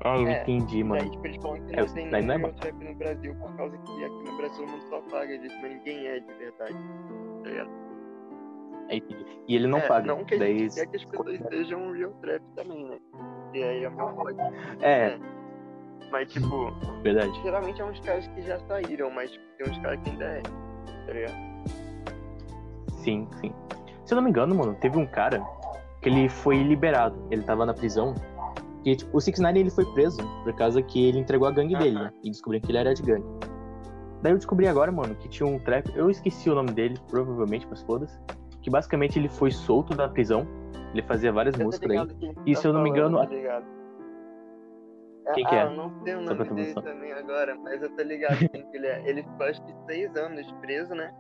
[0.03, 1.11] Ah, eu É, entendi, E mano.
[1.11, 2.59] tipo, eles falam que É, não o tem 6ix9ine nenhum é real bom.
[2.59, 6.07] trap no Brasil por causa que aqui no Brasil mundo só paga disso, mas ninguém
[6.07, 6.75] é de verdade.
[7.43, 7.71] Tá ligado?
[8.91, 9.27] Entendi.
[9.49, 10.07] E ele não é, paga.
[10.07, 10.59] Não que Daí...
[10.59, 12.99] gente quer que as pessoas sejam real trap também, né?
[13.55, 14.37] E aí é uma pode.
[14.83, 15.19] É,
[16.11, 16.71] Mas, tipo,
[17.03, 17.33] verdade.
[17.43, 20.43] geralmente é uns caras que já saíram, mas tipo, tem uns caras que ainda é.
[20.43, 21.35] Tá ligado?
[22.91, 23.55] Sim, sim.
[24.05, 25.43] Se eu não me engano, mano, teve um cara
[26.03, 27.17] que ele foi liberado.
[27.31, 28.15] Ele tava na prisão.
[28.85, 31.77] E, tipo, o 6 9 ele foi preso por causa que ele entregou a gangue
[31.77, 32.05] dele, Aham.
[32.05, 32.13] né?
[32.23, 33.27] E descobriu que ele era de gangue.
[34.23, 35.91] Daí eu descobri agora, mano, que tinha um trap.
[35.95, 38.19] Eu esqueci o nome dele, provavelmente, mas foda-se.
[38.63, 40.47] Que basicamente ele foi solto da prisão.
[40.93, 43.67] Ele fazia várias Eu músicas quem E tá se eu não me engano, tá ligado?
[45.35, 45.65] Quem ah, que é?
[45.65, 46.83] eu não sei o nome dele noção.
[46.83, 49.03] também agora, mas eu tô ligado quem que ele é.
[49.09, 51.13] Ele ficou acho que seis anos preso, né?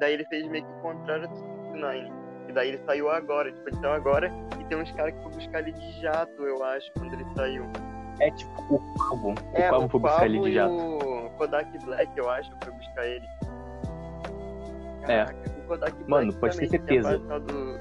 [0.00, 2.21] Daí ele fez meio que o contrário do 69.
[2.52, 5.36] E daí ele saiu agora, tipo, ele saiu agora e tem uns caras que foram
[5.36, 7.64] buscar ele de jato, eu acho, quando ele saiu.
[8.20, 9.34] É tipo o Calvo.
[9.54, 10.74] É, o Calvo foi buscar ele Pablo de jato.
[10.74, 13.26] o Kodak Black, eu acho, foi buscar ele.
[15.04, 15.24] É.
[15.24, 17.18] Caraca, o Kodak Black Mano, pode ter certeza.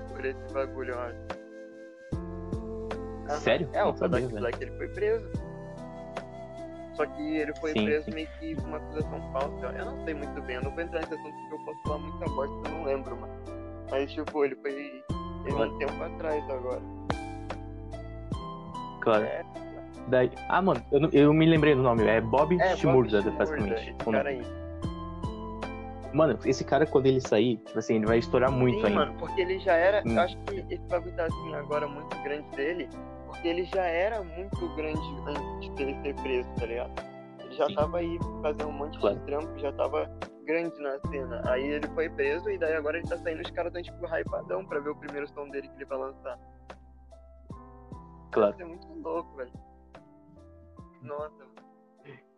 [0.08, 1.20] Por esse bagulho, eu acho.
[3.30, 3.40] Aham.
[3.42, 3.70] Sério?
[3.74, 4.40] É, o sabia, Kodak velho.
[4.40, 5.32] Black ele foi preso.
[6.94, 8.12] Só Só que ele foi Sim, preso sim.
[8.14, 9.66] meio que com uma acusação falsa.
[9.78, 11.98] Eu não sei muito bem, eu não vou entrar nesse assunto porque eu posso falar
[12.00, 13.51] muita bosta, eu não lembro, mano.
[13.92, 14.72] Mas, tipo, ele foi.
[14.72, 15.04] Ele
[15.52, 15.74] Claro.
[15.74, 16.82] um tempo atrás agora.
[19.02, 19.24] Claro.
[19.26, 19.44] É.
[20.08, 20.32] Daí...
[20.50, 22.04] Ah, mano, eu, eu me lembrei do nome.
[22.08, 23.74] É Bob É, Shmurda, basicamente.
[23.74, 24.18] Esse o nome.
[24.18, 24.42] cara aí.
[26.14, 29.00] Mano, esse cara, quando ele sair, tipo assim, ele vai estourar muito Sim, ainda.
[29.00, 30.04] mano, porque ele já era.
[30.06, 30.14] Hum.
[30.16, 32.90] Eu acho que esse bagulho tá assim agora muito grande dele,
[33.28, 36.92] porque ele já era muito grande antes dele ser preso, tá ligado?
[37.40, 37.76] Ele já Sim.
[37.76, 39.16] tava aí fazendo um monte Claro.
[39.20, 40.10] de trampo, já tava
[40.52, 41.42] grande na cena.
[41.52, 44.66] Aí ele foi preso e daí agora ele tá saindo, os caras tão tipo hypadão
[44.66, 46.38] pra ver o primeiro som dele que ele vai lançar.
[48.32, 48.56] Claro.
[48.60, 49.52] É muito louco, velho.
[51.02, 51.44] Nossa.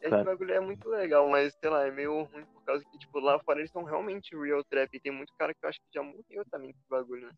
[0.02, 0.26] Esse Claro.
[0.26, 3.40] bagulho é muito legal, mas sei lá, é meio ruim por causa que, tipo, lá
[3.40, 4.90] fora eles são realmente real trap.
[4.94, 7.34] E tem muito cara que eu acho que já morreu também com esse bagulho, né?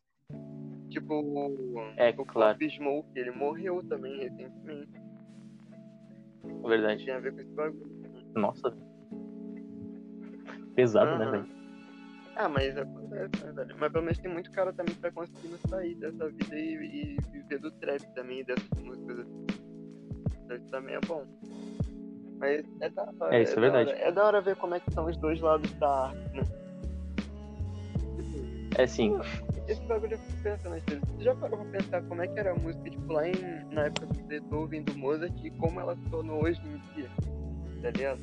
[0.90, 2.58] Tipo, o- É, o claro.
[2.58, 4.92] Pop Smoke, ele morreu também recentemente.
[6.66, 7.04] Verdade.
[7.04, 7.86] Tinha a ver com esse bagulho.
[8.02, 8.10] né?
[8.36, 8.70] Nossa.
[10.76, 11.32] Pesado, né, Aham.
[11.32, 11.48] velho?
[12.38, 13.76] Ah, mas acontece, né, velho?
[13.80, 17.18] Mas pelo menos tem muito cara também que tá conseguindo sair dessa vida e, e
[17.32, 19.20] viver do trap também, dessas músicas.
[19.20, 19.46] assim.
[20.44, 21.26] Então isso também é bom.
[22.40, 23.36] Mas é da hora.
[23.36, 23.90] É, isso é da verdade.
[23.90, 24.00] hora.
[24.00, 26.44] É da hora ver como é que são os dois lados da arte, né?
[28.78, 29.18] É assim,
[29.70, 31.04] Esse bagulho eu fico pensando às vezes.
[31.08, 33.34] Você já parou pra pensar como é que era a música, tipo, lá em,
[33.72, 37.10] na época do Beethoven, do Mozart, e como ela se tornou hoje em dia?
[37.82, 38.20] Tá ligado?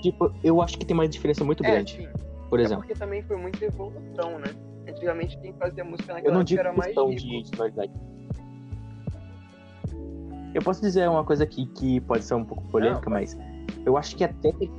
[0.00, 1.92] Tipo, eu acho que tem uma diferença muito É, grande.
[1.96, 2.08] sim.
[2.48, 4.52] Por É exemplo, porque também foi muita evolução, né?
[4.88, 7.42] Antigamente quem fazia música eu naquela não época digo era mais rico.
[7.42, 7.92] de sonoridade.
[10.52, 13.36] Eu posso dizer uma coisa aqui que pode ser um pouco polêmica, Não, mas
[13.86, 14.70] eu acho que a, tec-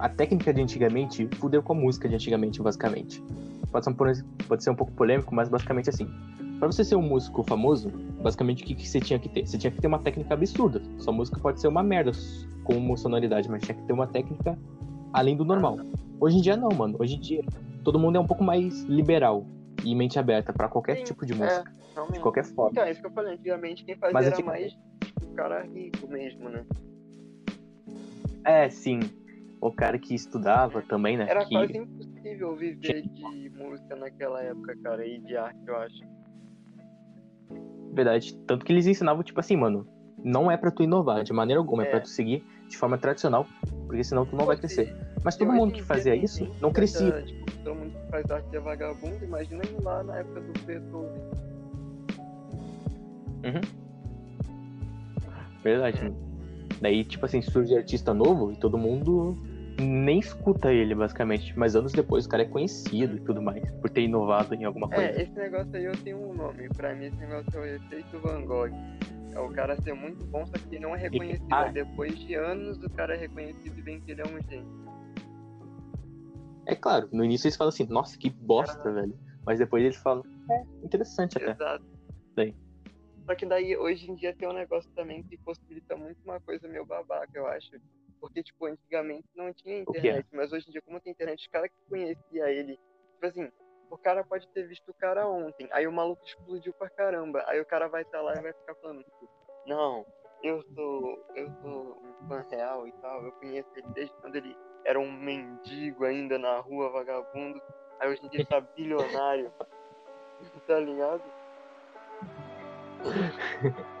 [0.00, 3.22] a técnica de antigamente fudeu com a música de antigamente, basicamente.
[3.70, 6.08] Pode ser, um, po- pode ser um pouco polêmico, mas basicamente assim.
[6.58, 7.90] Pra você ser um músico famoso,
[8.22, 9.46] basicamente o que, que você tinha que ter?
[9.46, 10.80] Você tinha que ter uma técnica absurda.
[10.98, 12.12] Sua música pode ser uma merda
[12.64, 14.58] como sonoridade, mas tinha que ter uma técnica
[15.12, 15.78] além do normal.
[16.18, 16.96] Hoje em dia não, mano.
[16.98, 17.42] Hoje em dia
[17.84, 19.46] todo mundo é um pouco mais liberal
[19.84, 22.20] e mente aberta pra qualquer Sim, tipo de É, música, de realmente.
[22.20, 22.70] qualquer forma.
[22.72, 25.34] Então, é isso que eu falei, antigamente quem fazia Mas era antigamente- mais tipo, o
[25.34, 26.64] cara rico mesmo, né?
[28.44, 29.00] É, sim.
[29.60, 31.26] O cara que estudava também, né?
[31.28, 31.54] Era que...
[31.54, 36.16] quase impossível viver de música naquela época, cara, e de arte, eu acho.
[37.96, 38.36] Verdade.
[38.46, 39.88] Tanto que eles ensinavam, tipo assim, mano,
[40.22, 41.90] não é pra tu inovar de maneira alguma, é, É.
[41.92, 43.46] pra tu seguir de forma tradicional,
[43.86, 44.94] porque senão tu não vai crescer.
[45.24, 47.10] Mas todo mundo que fazia isso não crescia.
[47.12, 51.22] faz, tipo, todo mundo que faz arte é vagabundo, imagina lá na época do Beethoven.
[55.62, 56.04] Verdade, É.
[56.04, 56.16] mano.
[56.80, 59.36] Daí, tipo assim, surge artista novo e todo mundo
[59.82, 61.56] nem escuta ele, basicamente.
[61.58, 64.88] Mas anos depois o cara é conhecido e tudo mais, por ter inovado em alguma
[64.88, 65.04] coisa.
[65.04, 66.68] É, esse negócio aí eu tenho um nome.
[66.70, 68.70] Pra mim, esse negócio é o efeito Van Gogh.
[69.32, 71.46] É o cara ser muito bom, só que não é reconhecido.
[71.52, 71.68] Ah.
[71.68, 74.86] Depois de anos, o cara é reconhecido e vem que ele é um gênio.
[76.64, 79.16] É claro, no início eles falam assim, nossa, que bosta, velho.
[79.44, 81.50] Mas depois eles falam, é, interessante até.
[81.50, 81.84] Exato.
[82.34, 82.54] Daí.
[83.26, 86.66] Só que daí, hoje em dia, tem um negócio também que possibilita muito uma coisa
[86.66, 87.70] meio babaca, eu acho.
[88.20, 89.80] Porque, tipo, antigamente não tinha é?
[89.80, 93.50] internet, mas hoje em dia, como tem internet, os caras que conhecia ele, tipo assim,
[93.90, 97.60] o cara pode ter visto o cara ontem, aí o maluco explodiu pra caramba, aí
[97.60, 99.28] o cara vai estar lá e vai ficar falando, tipo,
[99.66, 100.04] não,
[100.42, 104.56] eu sou, eu sou um fã real e tal, eu conheço ele desde quando ele
[104.84, 107.60] era um mendigo ainda na rua, vagabundo,
[108.00, 109.52] aí hoje em dia ele tá bilionário,
[110.66, 111.22] tá ligado?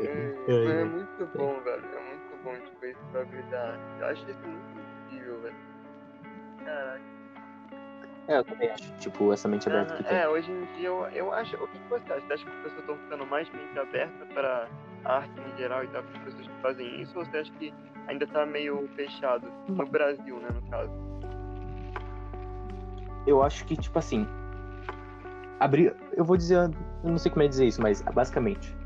[0.00, 0.06] É,
[0.48, 0.84] Ai, é ai.
[0.84, 1.84] muito bom, velho.
[1.84, 2.07] É muito
[2.48, 3.44] bom, tipo, esse bagulho.
[4.00, 5.56] Eu acho isso muito incrível, velho.
[6.64, 7.18] Caraca.
[8.28, 10.18] É, eu também acho, tipo, essa mente aberta que Aham, tem.
[10.18, 11.56] É, hoje em dia eu, eu acho.
[11.56, 12.20] O que que você acha?
[12.26, 14.68] Você acha que as pessoas estão ficando mais mente aberta para
[15.04, 17.18] a arte em geral e tal, para as pessoas que fazem isso?
[17.18, 17.72] Ou você acha que
[18.06, 19.50] ainda tá meio fechado?
[19.68, 20.92] No Brasil, né, no caso.
[23.26, 24.26] eu acho que, tipo assim.
[25.58, 25.94] Abriu.
[26.12, 26.56] Eu vou dizer.
[26.56, 26.70] Eu
[27.10, 28.76] não sei como é dizer isso, mas basicamente.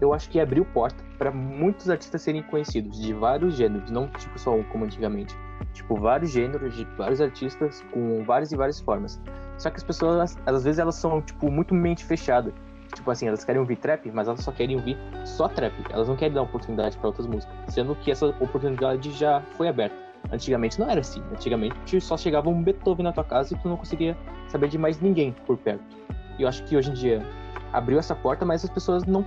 [0.00, 4.38] Eu acho que abriu porta pra muitos artistas serem conhecidos de vários gêneros, não tipo
[4.38, 5.34] só um como antigamente.
[5.72, 9.20] Tipo, vários gêneros, de vários artistas com várias e várias formas.
[9.58, 12.52] Só que as pessoas, às vezes, elas são, tipo, muito mente fechada.
[12.94, 15.74] Tipo assim, elas querem ouvir trap, mas elas só querem ouvir só trap.
[15.90, 17.54] Elas não querem dar oportunidade pra outras músicas.
[17.68, 19.96] Sendo que essa oportunidade já foi aberta.
[20.32, 21.22] Antigamente não era assim.
[21.32, 24.16] Antigamente só chegava um Beethoven na tua casa e tu não conseguia
[24.48, 25.84] saber de mais ninguém por perto.
[26.38, 27.22] E eu acho que hoje em dia
[27.72, 29.24] abriu essa porta, mas as pessoas não,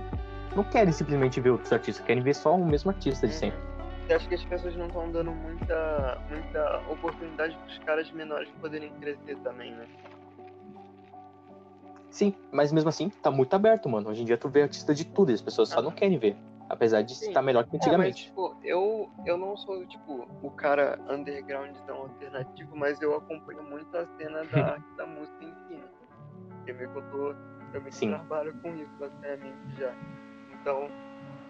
[0.54, 3.58] não querem simplesmente ver outros artistas, querem ver só o mesmo artista de sempre.
[4.06, 8.50] Você acha que as pessoas não estão dando muita, muita oportunidade para os caras menores
[8.60, 9.86] poderem crescer também, né?
[12.10, 14.10] Sim, mas mesmo assim tá muito aberto, mano.
[14.10, 16.36] Hoje em dia tu vê artista de tudo e as pessoas só não querem ver.
[16.68, 18.24] Apesar de estar melhor que É, mas, antigamente.
[18.24, 23.96] tipo, eu, eu não sou, tipo, o cara underground tão alternativo, mas eu acompanho muito
[23.96, 25.88] a cena da, da música em si, né?
[26.56, 27.34] Porque meio que eu tô,
[27.74, 28.10] eu Sim.
[28.10, 29.92] trabalho com isso, basicamente, já.
[30.60, 30.88] Então,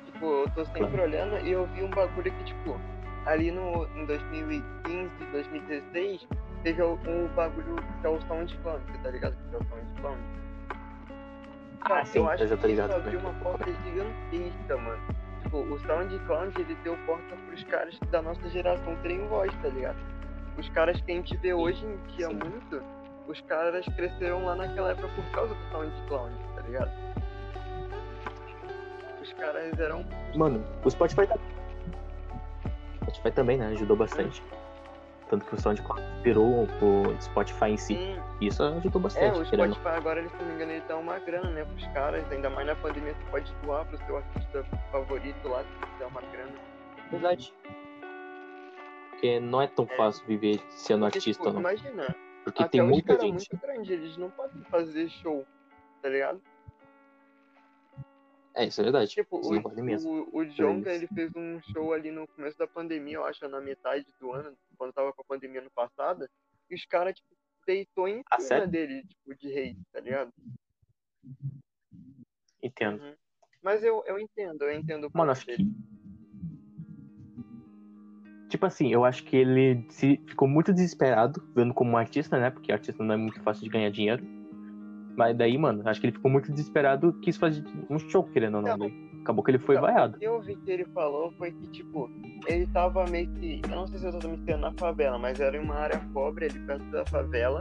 [0.07, 2.79] tipo, eu tô sempre olhando e eu vi um bagulho que, tipo,
[3.27, 6.29] ali no, em 2015, 2016,
[6.63, 9.37] teve o, o bagulho que é o SoundCloud, tá ligado?
[9.49, 10.21] Que é o SoundCloud.
[11.83, 15.03] Ah, sim, eu acho eu já tô que isso abriu uma porta gigantesca, mano.
[15.43, 19.99] Tipo, o SoundCloud, ele deu porta pros caras da nossa geração terem voz, tá ligado?
[20.59, 22.35] Os caras que a gente vê hoje em dia Sim.
[22.35, 22.83] muito,
[23.27, 27.10] os caras cresceram lá naquela época por causa do SoundCloud, tá ligado?
[29.31, 30.01] Os caras eram...
[30.33, 30.37] é.
[30.37, 31.37] Mano, o Spotify tá.
[31.37, 33.69] O Spotify também, né?
[33.69, 34.43] Ajudou bastante.
[35.29, 37.95] Tanto que o SoundCloud virou o Spotify em si.
[37.95, 39.39] Sim, isso ajudou é, bastante.
[39.41, 39.75] o querendo.
[39.75, 42.51] Spotify agora, ele, se não me engano, ele dá uma grana, né, pros caras, ainda
[42.51, 46.53] mais na pandemia, você pode doar pro seu artista favorito lá, se quiser uma grana.
[47.13, 47.55] Verdade.
[49.11, 49.97] Porque não é tão É.
[49.97, 51.61] fácil viver sendo Porque, artista, tipo, não.
[51.61, 53.49] imagina, Porque até tem muita caras gente.
[53.53, 55.47] muito grandes, eles não podem fazer show,
[56.03, 56.41] tá ligado?
[58.61, 59.11] É, isso é verdade.
[59.11, 63.15] Tipo, Isso o, o, o Jonga, ele fez um show ali no começo da pandemia,
[63.15, 66.29] eu acho, na metade do ano, quando tava com a pandemia ano passado,
[66.69, 67.29] e os caras, tipo,
[67.67, 68.69] deitou em Ah, cima sério?
[68.71, 70.31] dele, tipo, de rei, tá ligado?
[72.63, 73.03] Entendo.
[73.03, 73.15] Uhum.
[73.63, 75.65] Mas eu, eu entendo, eu entendo o Mano, acho dele.
[75.65, 75.91] que.
[78.51, 82.51] Tipo assim, eu acho que ele se ficou muito desesperado, vendo como artista, né?
[82.51, 84.23] Porque artista não é muito fácil de ganhar dinheiro.
[85.21, 88.63] Mas daí, mano, acho que ele ficou muito desesperado quis fazer um show, querendo ou
[88.63, 88.71] não.
[88.71, 88.79] Não.
[88.79, 89.83] Daí acabou que ele foi Não.
[89.83, 90.17] vaiado.
[90.17, 92.11] O que eu ouvi que ele falou foi que, tipo,
[92.47, 93.61] ele tava meio que.
[93.69, 96.01] Eu não sei se eu tô me sendo na favela, mas era em uma área
[96.15, 97.61] pobre ali perto da favela.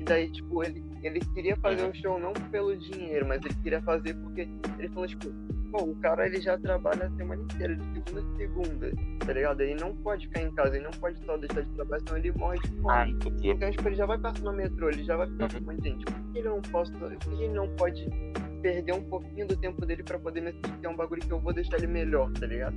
[0.00, 3.80] E daí, tipo, ele, ele queria fazer um show não pelo dinheiro, mas ele queria
[3.82, 5.28] fazer porque ele falou, tipo,
[5.70, 8.90] pô, o cara ele já trabalha a semana inteira, de segunda a segunda,
[9.24, 9.60] tá ligado?
[9.60, 12.32] Ele não pode ficar em casa, ele não pode só deixar de trabalhar, senão ele
[12.32, 12.88] morre de fome.
[12.90, 13.48] Ah, entendi.
[13.50, 15.50] Então, tipo, ele já vai passar no metrô, ele já vai ficar Uhum.
[15.50, 16.04] com um monte de gente.
[16.04, 18.08] Por que ele não posso, por que ele não pode
[18.62, 21.38] perder um pouquinho do tempo dele pra poder me assistir a um bagulho que eu
[21.40, 22.74] vou deixar ele melhor, tá ligado?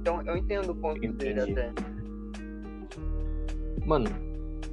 [0.00, 1.52] Então, eu entendo o ponto dele Entendi.
[1.52, 1.72] até.
[3.86, 4.06] Mano,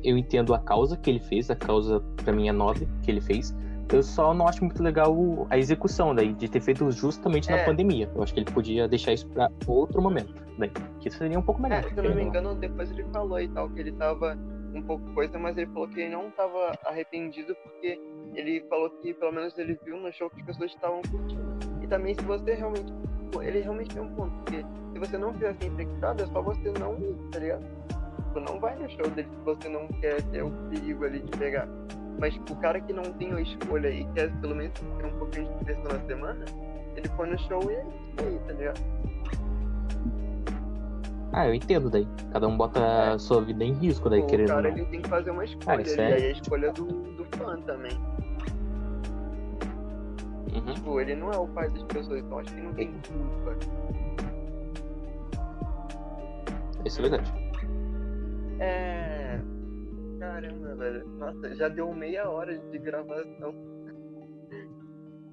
[0.03, 3.21] eu entendo a causa que ele fez, a causa pra mim é nobre que ele
[3.21, 3.55] fez.
[3.91, 7.65] Eu só não acho muito legal a execução daí, de ter feito justamente na É.
[7.65, 8.09] pandemia.
[8.15, 11.61] Eu acho que ele podia deixar isso pra outro momento, daí, que seria um pouco
[11.61, 11.79] melhor.
[11.83, 14.37] É, se eu não me engano, depois ele falou e tal, que ele tava
[14.75, 17.99] um pouco coisa, mas ele falou que ele não tava arrependido porque
[18.35, 21.41] ele falou que pelo menos ele viu no show que as pessoas estavam curtindo.
[21.81, 22.93] E também se você realmente.
[23.41, 26.71] ele realmente tem um ponto, porque se você não fizer assim infectado, é só você
[26.79, 27.63] não ir, tá ligado?
[28.27, 31.31] Tipo, não vai no show dele se você não quer ter o perigo ali de
[31.37, 31.67] pegar.
[32.19, 35.17] Mas tipo, o cara que não tem a escolha e quer pelo menos ter um
[35.17, 36.45] pouquinho de diversão na semana,
[36.95, 38.79] ele foi no show e é isso aí, tá ligado?
[41.31, 42.07] Ah, eu entendo daí.
[42.31, 45.01] Cada um bota a sua vida em risco daí, o querendo ou cara ele tem
[45.01, 47.91] que fazer uma escolha ali, é- aí a escolha do, do fã também.
[50.53, 50.73] Uhum.
[50.73, 53.55] Tipo, ele não é o pai das pessoas, então acho que não tem culpa.
[56.83, 57.33] Isso é verdade.
[58.59, 59.39] É.
[60.19, 61.07] Caramba, velho.
[61.07, 63.53] Nossa, já deu meia hora de gravação.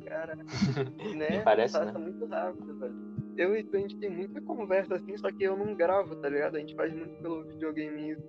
[0.04, 0.36] Cara,
[1.16, 1.42] né?
[1.42, 1.98] Parece, Passa né?
[1.98, 2.94] muito rápido, velho.
[3.36, 6.28] Eu e tu, a gente tem muita conversa assim, só que eu não gravo, tá
[6.28, 6.56] ligado?
[6.56, 8.22] A gente faz muito pelo videogame isso.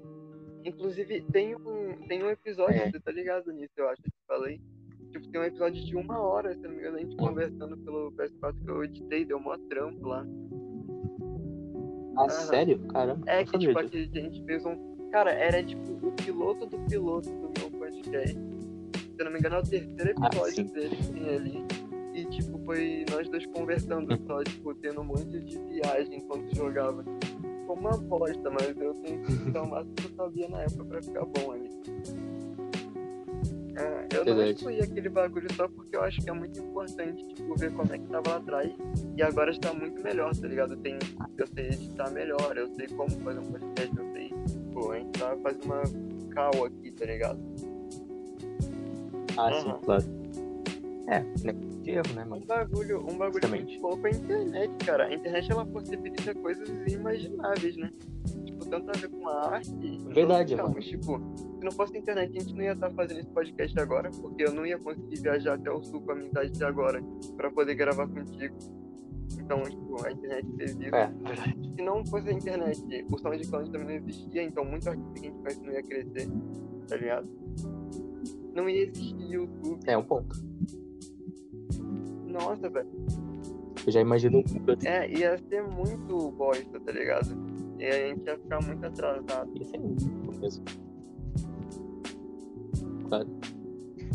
[0.66, 2.92] Inclusive, tem um, tem um episódio, É.
[2.92, 4.60] você tá ligado nisso, eu acho que falei.
[5.12, 7.18] Tipo, tem um episódio de uma hora, se não me engano, a gente Hum.
[7.18, 10.26] conversando pelo PS4 que eu editei, deu mó trampo lá.
[12.18, 12.30] Ah, Aham.
[12.30, 12.80] sério?
[12.88, 13.24] Caramba.
[13.30, 14.97] É que, tipo, aqui a gente fez um.
[15.12, 18.34] Cara, era tipo o piloto do piloto do meu podcast.
[18.36, 20.74] Se eu não me engano, é o terceiro Ah, episódio sim.
[20.74, 21.66] dele que tem ali.
[22.14, 24.20] E, tipo, foi nós dois conversando, Hum.
[24.28, 27.04] só, tipo, tendo um monte de viagem enquanto jogava.
[27.66, 29.18] Foi uma bosta, mas eu tentei
[29.54, 31.70] dar o máximo que eu sabia na época pra ficar bom ali.
[33.76, 37.56] É, eu não excluí aquele bagulho só porque eu acho que é muito importante, tipo,
[37.56, 38.72] ver como é que tava lá atrás.
[39.16, 40.76] E agora está muito melhor, tá ligado?
[40.78, 40.98] Tem,
[41.38, 44.07] eu sei editar melhor, eu sei como fazer um podcast, eu
[44.78, 45.82] pô, a gente tá fazendo uma
[46.32, 47.40] cal aqui, tá ligado?
[49.36, 49.62] Ah, Aham.
[49.62, 50.04] sim, claro.
[51.08, 51.54] É, né?
[51.84, 52.46] De erro, né, Um mano?
[52.46, 53.70] bagulho, um bagulho Justamente.
[53.72, 55.06] muito louco é a internet, cara.
[55.06, 57.90] A internet ela possibilita coisas inimagináveis, né?
[58.46, 59.98] Tipo, tanto a ver com a arte.
[60.14, 60.80] Verdade, mano.
[60.80, 61.22] Tipo,
[61.60, 64.44] se não fosse a internet, a gente não ia estar fazendo esse podcast agora, porque
[64.44, 67.02] eu não ia conseguir viajar até o sul com a minha idade de agora
[67.38, 68.56] pra poder gravar contigo.
[69.40, 70.96] Então, tipo, a internet fez isso.
[70.96, 71.74] É, verdade.
[71.76, 75.30] Se não fosse a internet, o clones também não existia, então muito artista que a
[75.30, 76.30] gente faz não ia crescer,
[76.88, 77.30] tá ligado?
[78.54, 79.80] Não ia existir YouTube.
[79.86, 80.36] É um ponto.
[82.26, 82.90] Nossa, velho.
[83.86, 84.44] Eu já imagino.
[84.84, 87.30] É, ia ser muito bosta, tá ligado?
[87.80, 89.52] E a gente ia ficar muito atrasado.
[89.56, 90.66] Ia ser muito mesmo.
[93.08, 93.28] Claro.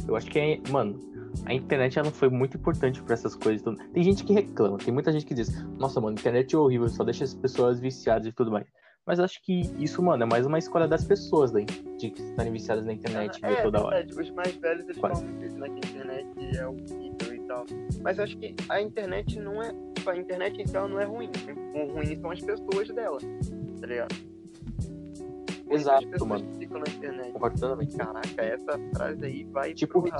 [0.07, 0.61] Eu acho que é.
[0.71, 0.99] Mano,
[1.47, 3.63] a internet ela foi muito importante para essas coisas.
[3.93, 6.89] Tem gente que reclama, tem muita gente que diz: Nossa, mano, a internet é horrível,
[6.89, 8.67] só deixa as pessoas viciadas e tudo mais.
[9.05, 12.53] Mas acho que isso, mano, é mais uma escolha das pessoas, daí, de que estarem
[12.53, 14.07] viciadas na internet ah, é, toda é hora.
[14.07, 15.23] Os mais velhos, eles Quase.
[15.23, 17.67] falam muito, né, que a internet é horrível e tal.
[18.01, 19.75] Mas acho que a internet não é.
[19.95, 21.31] Tipo, a internet em si ela não é ruim.
[21.75, 23.19] O ruim são as pessoas dela,
[23.81, 24.15] tá ligado?
[25.69, 26.47] Exato, mano.
[26.59, 27.33] ficam na internet.
[27.33, 30.13] Concordo Caraca, essa frase aí vai tipo pro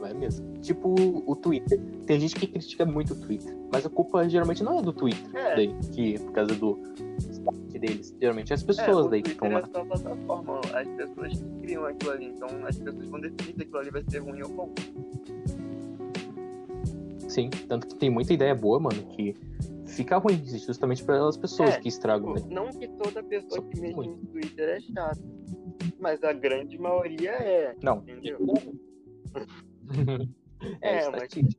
[0.00, 0.58] Vai mesmo.
[0.58, 0.94] Tipo
[1.26, 1.80] o Twitter.
[2.06, 5.34] Tem gente que critica muito o Twitter, mas a culpa geralmente não é do Twitter,
[5.34, 5.56] é.
[5.56, 6.78] daí, que por causa do
[7.18, 8.16] site deles.
[8.20, 9.60] Geralmente é as pessoas é, daí que estão lá.
[9.60, 13.62] É só plataforma, as pessoas que criam aquilo ali, então as pessoas vão decidir se
[13.62, 14.74] aquilo ali vai ser ruim ou bom.
[17.28, 19.34] Sim, tanto que tem muita ideia boa, mano, que
[19.86, 22.34] fica ruim, justamente para as pessoas é, que estragam.
[22.34, 22.54] Tipo, né?
[22.54, 25.20] Não que toda pessoa Só que mexe no Twitter é chata,
[25.98, 27.74] mas a grande maioria é.
[27.82, 27.98] Não.
[27.98, 28.38] Entendeu?
[30.80, 31.50] é, é mas tipo,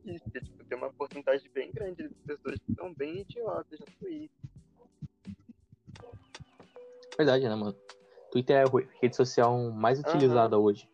[0.67, 4.29] tem uma porcentagem bem grande de pessoas que são bem idiotas no Twitter.
[7.17, 7.75] Verdade, né, mano?
[8.31, 10.65] Twitter é a rede social mais utilizada uhum.
[10.65, 10.89] hoje.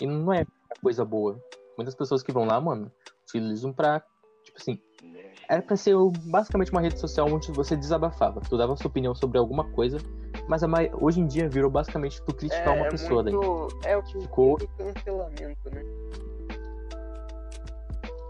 [0.00, 0.44] E não é
[0.82, 1.42] coisa boa.
[1.76, 4.00] Muitas pessoas que vão lá, mano, utilizam pra,
[4.44, 4.78] tipo assim,
[5.48, 8.40] era pra ser basicamente uma rede social onde você desabafava.
[8.40, 9.98] Tu dava sua opinião sobre alguma coisa,
[10.50, 10.62] mas
[11.00, 13.68] hoje em dia virou basicamente tu criticar é, uma pessoa muito...
[13.82, 13.92] daí.
[13.92, 15.82] É o que ficou cancelamento, né?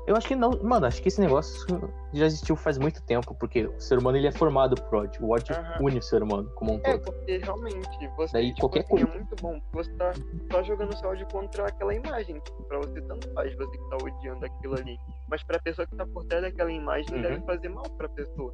[0.07, 1.67] Eu acho que não, mano, acho que esse negócio
[2.13, 5.25] já existiu faz muito tempo, porque o ser humano ele é formado por ódio.
[5.25, 5.87] O ódio uhum.
[5.87, 7.15] une o ser humano como um é, todo.
[7.15, 9.07] É, porque realmente você Daí, tipo, qualquer assim, coisa.
[9.07, 10.13] é muito bom, você tá
[10.51, 12.41] só jogando seu ódio contra aquela imagem.
[12.41, 14.99] Tipo, pra você tanto faz você que tá odiando aquilo ali.
[15.29, 17.23] Mas pra pessoa que tá por trás daquela imagem uhum.
[17.23, 18.53] deve fazer mal pra pessoa.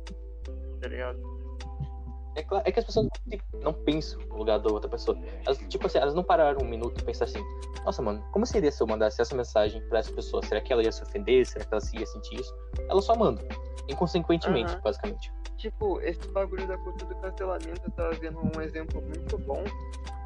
[0.83, 1.36] Tá ligado?
[2.37, 3.09] É, claro, é que as pessoas
[3.63, 5.19] não pensam no lugar da outra pessoa.
[5.47, 7.43] Elas, tipo assim, elas não pararam um minuto e pensar assim,
[7.83, 10.43] nossa, mano, como seria se eu mandasse essa mensagem pra essa pessoa?
[10.45, 11.47] Será que ela ia se ofender?
[11.47, 12.55] Será que ela ia sentir isso?
[12.91, 13.43] Ela só manda.
[13.89, 14.81] Inconsequentemente, uhum.
[14.83, 15.33] basicamente.
[15.57, 19.65] Tipo, esse bagulho da cultura do cancelamento, eu tava vendo um exemplo muito bom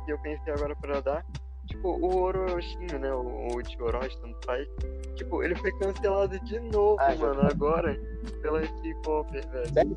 [0.05, 1.25] que eu pensei agora pra dar.
[1.69, 3.13] Tipo, o Orochinho, né?
[3.15, 4.67] O, o tio Orochi, tanto faz.
[5.15, 7.97] Tipo, ele foi cancelado de novo, ah, mano, agora,
[8.43, 9.73] pela K-Popper, velho.
[9.73, 9.97] Sério?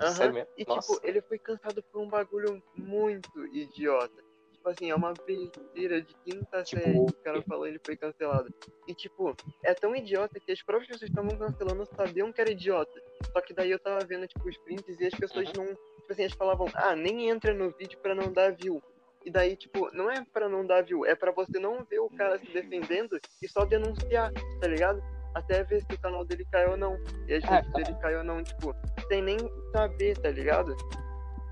[0.00, 0.10] Uhum.
[0.10, 0.50] Sério mesmo?
[0.56, 0.92] E, Nossa.
[0.94, 4.22] tipo, ele foi cansado por um bagulho muito idiota.
[4.52, 7.96] Tipo assim, é uma besteira de quinta tipo, série que o cara falou ele foi
[7.96, 8.52] cancelado.
[8.88, 12.50] E, tipo, é tão idiota que as próprias pessoas que estavam cancelando sabiam que era
[12.50, 13.02] idiota.
[13.32, 15.64] Só que daí eu tava vendo, tipo, os prints e as pessoas uhum.
[15.64, 15.66] não.
[15.66, 18.82] Tipo assim, eles falavam, ah, nem entra no vídeo pra não dar view.
[19.24, 22.10] E daí, tipo, não é pra não dar view, é pra você não ver o
[22.10, 24.30] cara se defendendo e só denunciar,
[24.60, 25.02] tá ligado?
[25.34, 26.98] Até ver se o canal dele caiu ou não.
[27.26, 28.74] E às é, vezes ele caiu ou não, tipo,
[29.08, 29.38] sem nem
[29.72, 30.76] saber, tá ligado?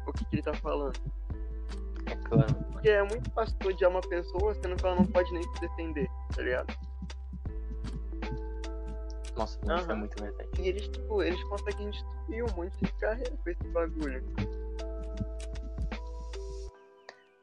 [0.06, 0.98] O que, que ele tá falando.
[2.06, 2.54] É claro.
[2.72, 6.08] Porque é muito fácil odiar uma pessoa sendo que ela não pode nem se defender,
[6.34, 6.74] tá ligado?
[9.36, 9.76] Nossa, uhum.
[9.76, 10.48] isso é muito verdade.
[10.60, 14.24] E eles, tipo, eles conseguem destruir um monte de carreira com esse bagulho.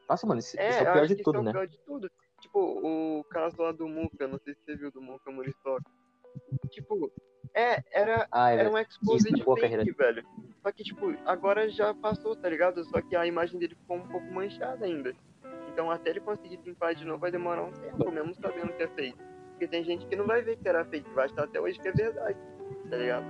[0.08, 1.48] Nossa, mano, isso é, isso é o pior de tudo, é né?
[1.48, 2.10] É o pior de tudo.
[2.40, 5.90] Tipo, o caso lá do Muka, não sei se você viu do Muka Muriçoca.
[6.70, 7.10] Tipo,
[7.54, 10.24] é, era, ah, é, era um exposed de fake, velho.
[10.62, 12.84] Só que, tipo, agora já passou, tá ligado?
[12.84, 15.14] Só que a imagem dele ficou um pouco manchada ainda.
[15.72, 18.88] Então, até ele conseguir limpar de novo vai demorar um tempo, mesmo sabendo que é
[18.88, 19.18] fake.
[19.50, 21.88] Porque tem gente que não vai ver que era fake, vai achar até hoje que
[21.88, 22.38] é verdade,
[22.88, 23.26] tá ligado?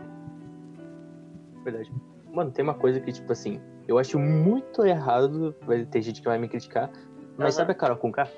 [1.64, 1.92] Verdade.
[2.32, 6.28] Mano, tem uma coisa que, tipo assim, eu acho muito errado, vai ter gente que
[6.28, 6.90] vai me criticar,
[7.36, 7.58] mas uhum.
[7.58, 8.28] sabe a Carol com K?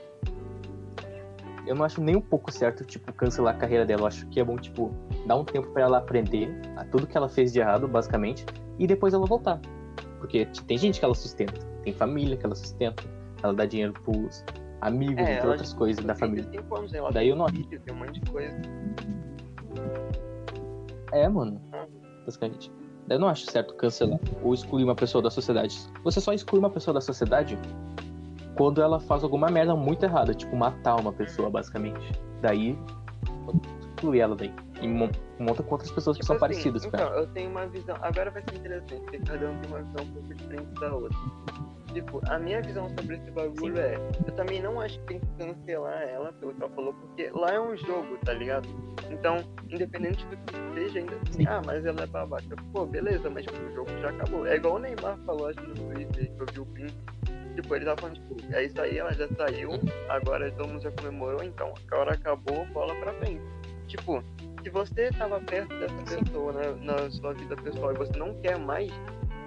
[1.66, 4.03] Eu não acho nem um pouco certo, tipo, cancelar a carreira dela.
[4.03, 4.90] Eu acho que é bom, tipo,
[5.27, 8.44] dar um tempo para ela aprender a tudo que ela fez de errado, basicamente,
[8.79, 9.61] e depois ela voltar.
[10.18, 13.03] Porque tem gente que ela sustenta, tem família que ela sustenta,
[13.42, 14.44] ela dá dinheiro pros
[14.81, 16.48] amigos, é, entre outras coisas da família.
[16.77, 18.56] Anos, ela Daí eu não filho, tem um monte de coisa.
[21.13, 21.60] É, mano.
[22.25, 22.73] Basicamente.
[23.08, 25.77] Eu não acho certo cancelar ou excluir uma pessoa da sociedade.
[26.04, 27.58] Você só exclui uma pessoa da sociedade
[28.57, 32.00] quando ela faz alguma merda muito errada, tipo matar uma pessoa, basicamente.
[32.40, 32.77] Daí,
[34.03, 34.53] exclui ela daí.
[34.81, 37.21] E monta com outras pessoas tipo que são assim, parecidas então, ela.
[37.21, 37.96] eu tenho uma visão.
[38.03, 41.19] Agora vai ser interessante, porque cada um tem uma visão um pouco diferente da outra.
[41.92, 43.83] Tipo, a minha visão sobre esse bagulho Sim.
[43.83, 43.94] é.
[44.27, 47.53] Eu também não acho que tem que cancelar ela, pelo que ela falou, porque lá
[47.53, 48.67] é um jogo, tá ligado?
[49.11, 52.57] Então, independente do que seja, ainda assim, ah, mas ela é babaca.
[52.73, 54.46] Pô, beleza, mas tipo, o jogo já acabou.
[54.46, 56.94] É igual o Neymar falou, acho, no Twitter, que eu vi o print
[57.55, 59.71] Tipo, ele tava falando, tipo, é isso aí, ela já saiu,
[60.09, 63.42] agora todo mundo já comemorou, então a hora acabou, bola pra frente.
[63.87, 64.23] Tipo,
[64.63, 68.59] se você tava perto dessa pessoa né, na sua vida pessoal e você não quer
[68.59, 68.90] mais,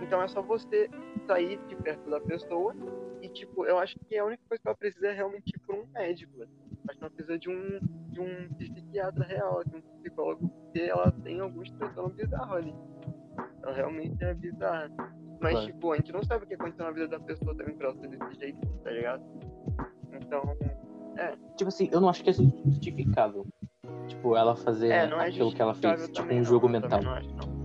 [0.01, 0.89] então é só você
[1.25, 2.75] sair de perto da pessoa
[3.21, 5.75] e, tipo, eu acho que a única coisa que ela precisa é realmente ir por
[5.75, 6.37] um médico.
[6.37, 6.45] Né?
[6.87, 7.79] Acho que ela precisa de um,
[8.11, 12.75] de um psiquiatra real, de um psicólogo, porque ela tem alguns transtornos bizarros ali.
[13.63, 14.91] Ela realmente é bizarra.
[15.39, 17.89] Mas, tipo, a gente não sabe o que aconteceu na vida da pessoa também pra
[17.89, 19.23] ela ser desse jeito, tá ligado?
[20.13, 20.55] Então,
[21.17, 21.33] é.
[21.55, 23.45] Tipo assim, eu não acho que é justificável.
[24.07, 27.01] Tipo, ela fazer é, é aquilo que ela fez, tipo um jogo não, mental.
[27.01, 27.55] Não acho, não.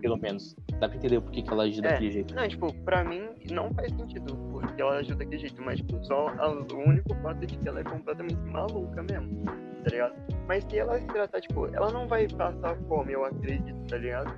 [0.00, 0.56] Pelo menos.
[0.80, 2.34] Dá pra entender por que, que ela agiu é, daquele jeito.
[2.34, 6.26] Não, tipo, pra mim não faz sentido porque ela agiu daquele jeito, mas tipo, só
[6.26, 10.14] o único fato de que ela é completamente maluca mesmo, tá ligado?
[10.48, 14.34] Mas se ela se tratar, tipo, ela não vai passar fome, eu acredito, tá ligado?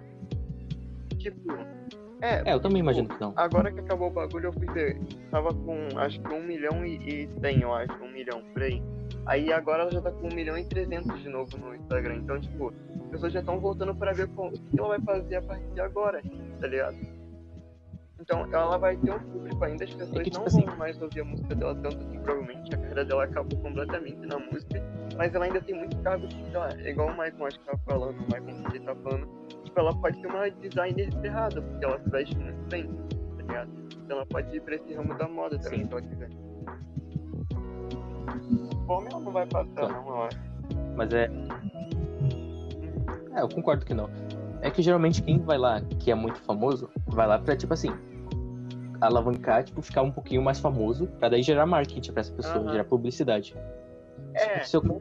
[1.24, 1.54] Tipo,
[2.20, 3.32] é, é, eu também tipo, imagino que não.
[3.34, 5.00] Agora que acabou o bagulho, eu fui ver.
[5.30, 8.82] Tava com acho que um milhão e, e eu acho, um milhão por aí.
[9.24, 12.16] Aí agora ela já tá com um milhão e trezentos de novo no Instagram.
[12.16, 15.36] Então, tipo, as pessoas já estão voltando pra ver como, o que ela vai fazer
[15.36, 16.22] a partir de agora,
[16.60, 16.96] tá ligado?
[18.20, 20.64] Então ela vai ter um público ainda, as pessoas é que, tipo não assim...
[20.64, 24.38] vão mais ouvir a música dela tanto assim, provavelmente a carreira dela acabou completamente na
[24.38, 24.82] música,
[25.16, 27.76] mas ela ainda tem muito cargo, sei lá, é igual o Michael acho que tá
[27.84, 29.28] falando, o Michael que tá falando,
[29.74, 33.70] tipo, ela pode ser uma designer ferrada, porque ela se veste muito bem, tá ligado?
[34.04, 35.86] Então ela pode ir pra esse ramo da moda também, Sim.
[35.86, 36.30] se ela quiser.
[38.86, 40.40] Fome ela não vai passar, então, não, eu acho.
[40.96, 41.30] Mas é.
[43.34, 44.08] É, eu concordo que não.
[44.60, 47.90] É que geralmente quem vai lá, que é muito famoso, vai lá pra, tipo assim,
[49.00, 52.70] alavancar, tipo, ficar um pouquinho mais famoso, pra daí gerar marketing pra essa pessoa, uhum.
[52.70, 53.54] gerar publicidade.
[54.34, 54.62] É.
[54.62, 55.00] Isso com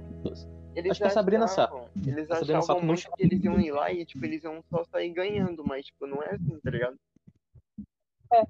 [0.76, 1.74] Eles Acho que a Sabrina sabe.
[2.06, 4.84] Eles a achavam Sabrina muito que eles iam ir lá e, tipo, eles iam só
[4.86, 6.98] sair ganhando, mas, tipo, não é assim, tá ligado?
[8.34, 8.44] É.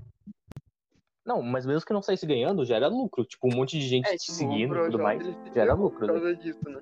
[1.25, 3.23] Não, mas mesmo que não saísse ganhando, gera lucro.
[3.25, 5.99] Tipo, um monte de gente é, te tipo, seguindo e tudo mais, gera lucro.
[5.99, 6.33] Por causa né?
[6.33, 6.81] disso, né?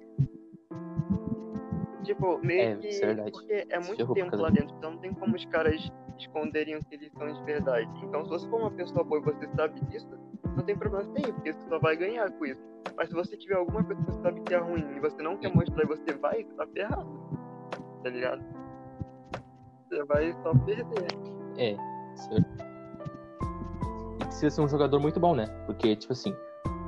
[2.03, 3.05] Tipo, meio é, que.
[3.05, 6.83] É porque é muito tempo lá dentro, então não tem como os caras esconderem o
[6.83, 7.89] que eles são de verdade.
[8.03, 10.09] Então, se você for uma pessoa boa e você sabe disso,
[10.55, 12.61] não tem problema nenhum, porque você só vai ganhar com isso.
[12.95, 15.37] Mas se você tiver alguma coisa que você sabe que é ruim e você não
[15.37, 17.09] quer mostrar e você vai, você tá ferrado.
[18.03, 18.43] Tá ligado?
[19.87, 21.07] Você vai só perder.
[21.57, 21.75] É,
[22.15, 22.65] certo.
[24.21, 25.45] E precisa ser um jogador muito bom, né?
[25.65, 26.35] Porque, tipo assim,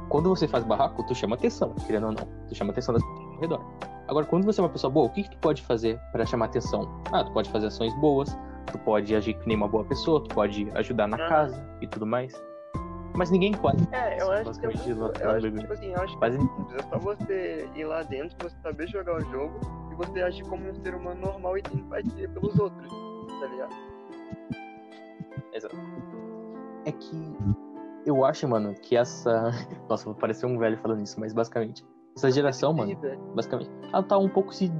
[0.10, 2.28] quando você faz barraco, tu chama atenção, querendo ou não.
[2.48, 3.62] Tu chama atenção das pessoas ao redor.
[4.08, 6.46] Agora, quando você é uma pessoa boa, o que, que tu pode fazer para chamar
[6.46, 7.02] atenção?
[7.12, 8.38] Ah, tu pode fazer ações boas,
[8.72, 12.06] tu pode agir que nem uma boa pessoa, tu pode ajudar na casa e tudo
[12.06, 12.34] mais.
[13.16, 13.88] Mas ninguém pode.
[13.92, 16.98] É, eu acho que, é muito, eu acho, tipo assim, eu acho que é só
[16.98, 19.60] você ir lá dentro, você saber jogar o jogo
[19.92, 22.92] e você agir como um ser humano normal e ter empatia pelos outros,
[23.40, 23.76] tá ligado?
[25.54, 25.76] Exato.
[26.86, 27.38] É que
[28.06, 29.52] eu acho, mano, que essa.
[29.88, 31.86] Nossa, vou parecer um velho falando isso, mas basicamente
[32.16, 32.96] essa geração, mano,
[33.36, 34.72] basicamente, ela tá um pouco se.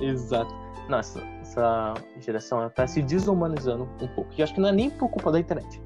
[0.00, 0.54] Exato.
[0.88, 4.30] Nossa, essa geração ela tá se desumanizando um pouco.
[4.36, 5.80] E acho que não é nem por culpa da internet.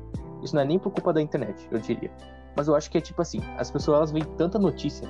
[0.46, 2.08] Isso não é nem por culpa da internet, eu diria.
[2.56, 5.08] Mas eu acho que é tipo assim: as pessoas elas veem tanta notícia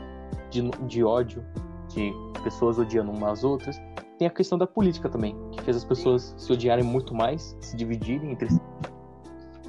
[0.51, 1.45] de, de ódio,
[1.89, 2.11] de
[2.43, 3.79] pessoas odiando umas às outras.
[4.19, 7.77] Tem a questão da política também, que fez as pessoas se odiarem muito mais, se
[7.77, 8.61] dividirem entre si.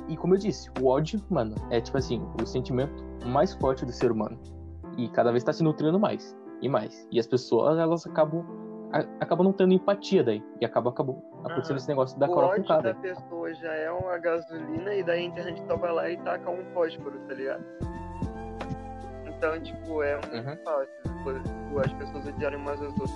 [0.08, 3.92] E como eu disse, o ódio, mano, é tipo assim, o sentimento mais forte do
[3.92, 4.40] ser humano
[4.98, 7.06] e cada vez está se nutrindo mais e mais.
[7.12, 8.46] E as pessoas, elas acabam
[8.92, 10.44] a, acabam não tendo empatia daí.
[10.62, 12.94] E acaba, acabou acontecendo ah, esse negócio da coroa com cada.
[12.94, 16.50] da pessoa já é uma gasolina e daí a internet só vai lá e taca
[16.50, 17.64] um fósforo, tá ligado?
[19.26, 20.58] Então, tipo, é muito uhum.
[20.64, 21.08] fácil
[21.68, 23.12] tipo, as pessoas odiarem umas às outras.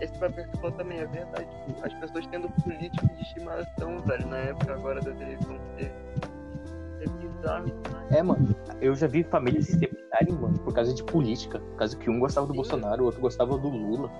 [0.00, 1.48] Esse papel que falou também é verdade.
[1.66, 7.08] Tipo, as pessoas tendo político de estimação, velho, na época agora da televisão que É
[7.20, 7.66] bizarro.
[8.10, 8.54] É, mano.
[8.80, 11.58] Eu já vi famílias se separarem, mano, por causa de política.
[11.58, 12.56] Por causa que um gostava do Sim.
[12.56, 14.10] Bolsonaro, o outro gostava do Lula.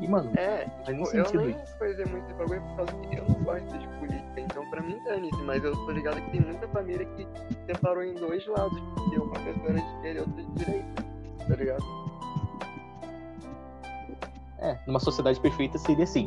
[0.00, 3.42] E, mano, é, tipo, eu nem fazer muito esse bagulho por causa que eu não
[3.44, 4.40] gosto de política.
[4.40, 5.42] Então, pra mim, dane-se.
[5.42, 7.26] Mas eu tô ligado que tem muita família que
[7.66, 8.78] separou em dois lados.
[8.94, 11.04] Porque uma pessoa era de esquerda e outra de direita.
[11.46, 11.84] Tá ligado?
[14.58, 16.26] É, numa sociedade perfeita seria assim.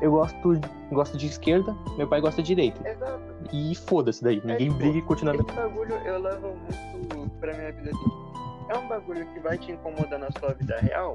[0.00, 2.88] Eu gosto, gosto de esquerda, meu pai gosta de direita.
[2.88, 3.22] Exato.
[3.52, 4.36] E foda-se daí.
[4.36, 5.34] Ninguém é, tipo, briga e continua.
[5.34, 8.30] Esse bagulho eu levo muito pra minha vida assim.
[8.68, 11.14] É um bagulho que vai te incomodar na sua vida real?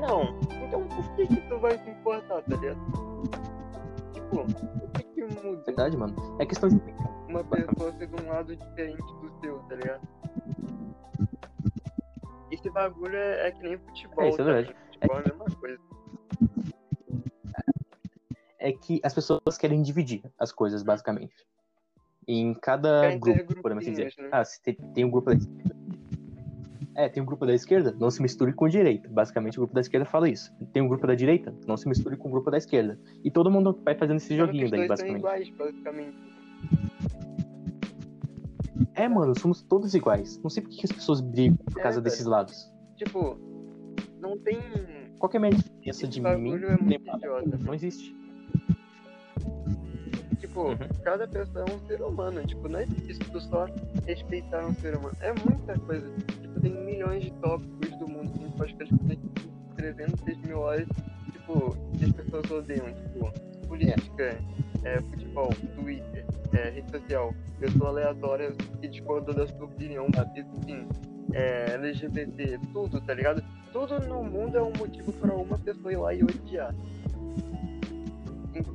[0.00, 0.38] Não.
[0.66, 2.80] Então por que que tu vai se importar, tá ligado?
[4.12, 5.62] Tipo, o que que muda?
[5.66, 6.14] Verdade, mano.
[6.38, 6.80] É questão de.
[7.28, 10.08] Uma pessoa ser de um lado diferente do seu, tá ligado?
[12.50, 14.24] Esse bagulho é, é que nem futebol.
[14.24, 14.76] É, isso é verdade.
[14.92, 15.80] Futebol é a mesma coisa
[18.60, 21.34] é que as pessoas querem dividir as coisas, basicamente.
[22.28, 24.12] Em cada grupo, podemos dizer.
[24.18, 24.28] Né?
[24.30, 25.30] Ah, se tem, tem um grupo.
[27.00, 29.08] É, tem um grupo da esquerda, não se misture com o direita.
[29.08, 30.52] Basicamente, o grupo da esquerda fala isso.
[30.70, 33.00] Tem um grupo da direita, não se misture com o grupo da esquerda.
[33.24, 35.20] E todo mundo vai fazendo esse joguinho daí, basicamente.
[35.20, 36.18] Iguais, basicamente.
[38.94, 40.38] É, mano, somos todos iguais.
[40.42, 42.70] Não sei por que as pessoas brigam por É, causa desses lados.
[42.96, 43.38] Tipo,
[44.20, 44.58] não tem.
[45.18, 46.28] Qual que é a minha diferença de mim?
[46.28, 47.58] é muito idiota.
[47.64, 48.14] Não existe.
[50.40, 50.76] Tipo, Uhum.
[51.04, 52.44] cada pessoa é um ser humano.
[52.46, 53.66] Tipo, não é difícil tu só
[54.06, 55.14] respeitar um ser humano.
[55.20, 56.10] É muita coisa.
[56.40, 58.32] Tipo, tem milhões de tópicos do mundo.
[58.38, 59.18] Tem podcasts que tem
[59.76, 60.86] 300 mil horas.
[61.32, 62.86] Tipo, que as pessoas odeiam.
[62.92, 63.32] Tipo,
[63.68, 64.38] política,
[64.82, 67.34] é, futebol, Twitter, é, rede social.
[67.58, 70.06] Pessoa aleatória que discorda da sua opinião.
[70.36, 70.88] Enfim,
[71.32, 73.42] é, LGBT, tudo, tá ligado?
[73.72, 76.74] Tudo no mundo é um motivo pra uma pessoa ir lá e odiar.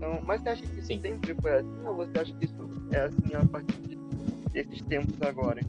[0.05, 1.01] Então, mas você acha que isso Sim.
[1.01, 3.97] sempre foi assim ou você acha que isso é assim a partir de-
[4.53, 5.59] desses tempos agora?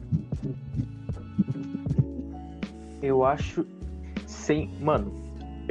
[3.01, 3.65] Eu acho.
[4.27, 4.69] Sem.
[4.79, 5.11] Mano,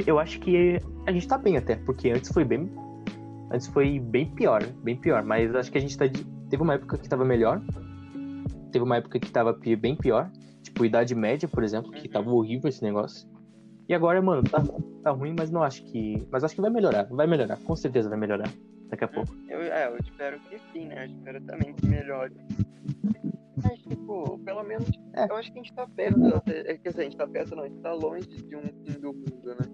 [0.04, 2.68] eu acho que a gente tá bem até, porque antes foi bem.
[3.52, 5.22] Antes foi bem pior, bem pior.
[5.22, 6.06] Mas acho que a gente tá.
[6.08, 7.60] de- Teve uma época que tava melhor.
[8.72, 10.30] Teve uma época que tava bem pior.
[10.62, 12.12] Tipo, Idade Média, por exemplo, que Uhum.
[12.12, 13.28] tava horrível esse negócio.
[13.88, 14.62] E agora, mano, tá,
[15.02, 16.26] tá ruim, mas não acho que.
[16.30, 17.04] Mas acho que vai melhorar.
[17.04, 18.48] Vai melhorar, com certeza vai melhorar.
[18.90, 19.34] Daqui a pouco.
[19.48, 21.04] Eu, é, eu espero que sim, né?
[21.04, 22.34] Eu espero também que melhore.
[23.62, 25.24] Mas, tipo, pelo menos, É.
[25.30, 27.56] eu acho que a gente tá perto, até- é, quer dizer, a gente tá perto
[27.56, 29.66] não, a gente tá longe de um fim do mundo, né?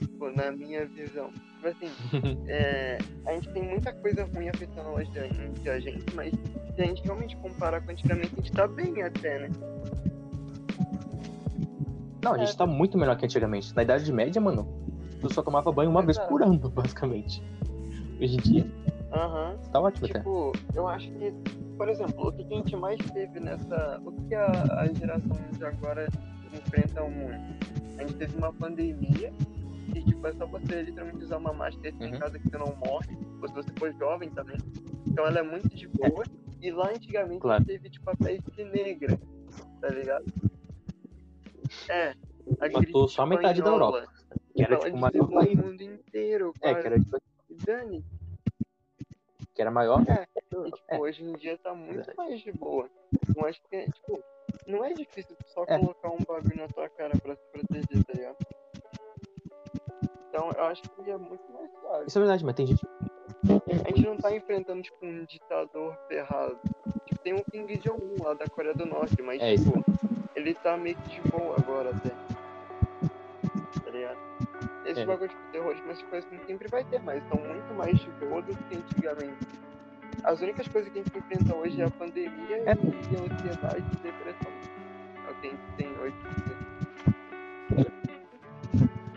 [0.00, 1.30] Tipo, na minha visão.
[1.30, 1.90] Tipo assim,
[2.48, 6.32] é, a gente tem muita coisa ruim afetando hoje a gente, mas
[6.74, 9.48] se a gente realmente comparar com antigamente, a gente tá bem até, né?
[12.22, 12.56] Não, a gente É.
[12.56, 13.74] tá muito melhor que antigamente.
[13.74, 14.66] Na Idade Média, mano,
[15.20, 17.42] tu só tomava banho uma vez por ano, basicamente.
[18.20, 18.66] Hoje em dia,
[19.12, 19.56] Aham.
[19.72, 20.18] tá ótimo até.
[20.20, 21.32] Tipo, eu acho que,
[21.76, 24.00] por exemplo, o que a gente mais teve nessa.
[24.04, 26.06] O que a, geração de agora
[26.52, 27.66] enfrenta muito?
[27.98, 29.32] A gente teve uma pandemia
[29.94, 32.18] e, tipo, é só você literalmente usar uma máscara em Uhum.
[32.20, 34.56] casa que você não morre, ou se você for jovem também.
[35.06, 36.24] Então ela é muito de boa.
[36.62, 37.64] E lá antigamente Claro.
[37.64, 39.18] teve, tipo, a peste negra,
[39.80, 40.24] tá ligado?
[41.88, 42.14] É.
[42.60, 43.70] A Matou só a metade da.
[43.70, 44.06] Europa.
[44.54, 47.16] Que era tipo dizimou o mundo inteiro, É, que era, tipo,
[47.64, 48.04] Dane,
[49.54, 50.02] que era maior.
[50.08, 50.26] É,
[50.66, 50.98] E, tipo, É.
[50.98, 52.16] hoje em dia tá muito Verdade.
[52.18, 52.88] mais de boa.
[53.36, 54.22] Eu acho que, tipo,
[54.66, 55.78] não é difícil só É.
[55.78, 58.36] colocar um bagulho na tua cara pra se proteger, tá ligado?
[60.28, 62.06] Então eu acho que é muito mais suave.
[62.06, 62.86] Isso é verdade, mas tem gente.
[63.84, 66.58] A gente não tá enfrentando, tipo, um ditador ferrado.
[67.06, 69.82] Tipo, tem o Kim Jong-un lá da Coreia do Norte, mas, É, tipo,
[70.42, 72.10] ele tá meio que de boa agora até.
[73.84, 74.18] Tá ligado?
[74.86, 75.06] Esse É.
[75.06, 78.42] bagulho de terrorismo, essas coisas assim, sempre vai ter, mas são muito mais de boa
[78.42, 79.46] do que antigamente.
[80.24, 82.62] As únicas coisas que a gente enfrenta hoje é a pandemia É.
[82.64, 82.72] e a
[83.34, 84.52] ansiedade e depressão.
[85.26, 86.14] É o que a gente tem hoje.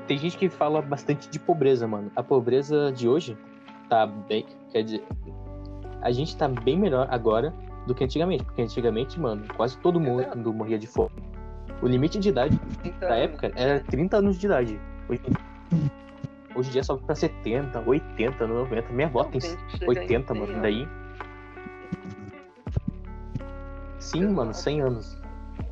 [0.07, 2.11] Tem gente que fala bastante de pobreza, mano.
[2.15, 3.36] A pobreza de hoje
[3.89, 4.45] tá bem.
[4.71, 5.03] Quer dizer,
[6.01, 7.53] a gente tá bem melhor agora
[7.86, 8.43] do que antigamente.
[8.43, 10.38] Porque antigamente, mano, quase todo Exato.
[10.38, 11.11] mundo morria de fome.
[11.81, 12.59] O limite de idade
[12.99, 14.79] da época era 30 anos de idade.
[15.09, 15.21] Hoje,
[16.55, 18.93] hoje em dia sobe pra 70, 80, 90.
[18.93, 20.61] Minha avó tem gente que chega em 80, 100 mano.
[20.61, 20.88] Daí.
[23.99, 25.17] Sim, mano, 100 anos.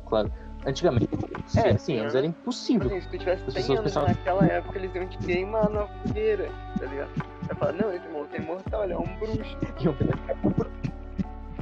[0.06, 0.30] Claro.
[0.66, 1.08] Antigamente,
[1.56, 2.86] É, 100 anos era impossível.
[2.88, 5.68] Assim, se tu tivesse As 100 pessoas anos pensavam- naquela época, eles iam te queimar
[5.68, 6.48] na fogueira,
[6.78, 7.10] tá ligado?
[7.42, 9.56] Vai falar, não, esse moço é imortal, ele é um bruxo.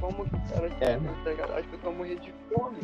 [0.02, 0.98] Como que o cara É.
[0.98, 1.52] tá ligado?
[1.54, 2.78] As pessoas morrer de fome.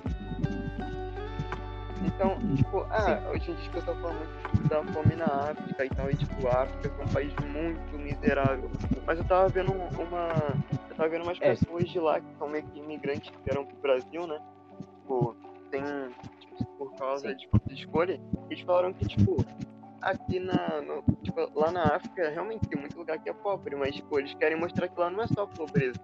[2.06, 5.88] Então, tipo, ah, hoje em dia as pessoas falam muito da fome na África e
[5.90, 8.70] tal, e tipo, a África é um país muito miserável.
[9.04, 10.28] Mas eu tava vendo um, uma.
[10.90, 11.50] Eu tava vendo umas É.
[11.50, 14.40] pessoas de lá que são meio que imigrantes que vieram pro Brasil, né?
[15.02, 15.34] Tipo,
[15.72, 15.82] tem.
[16.38, 17.36] Tipo, por causa Sim.
[17.36, 19.36] de, de escolha, eles falaram que, tipo,
[20.00, 20.80] aqui na.
[20.80, 24.32] no- tipo, lá na África realmente tem muito lugar que é pobre, mas tipo, eles
[24.34, 25.98] querem mostrar que lá não é só pobreza.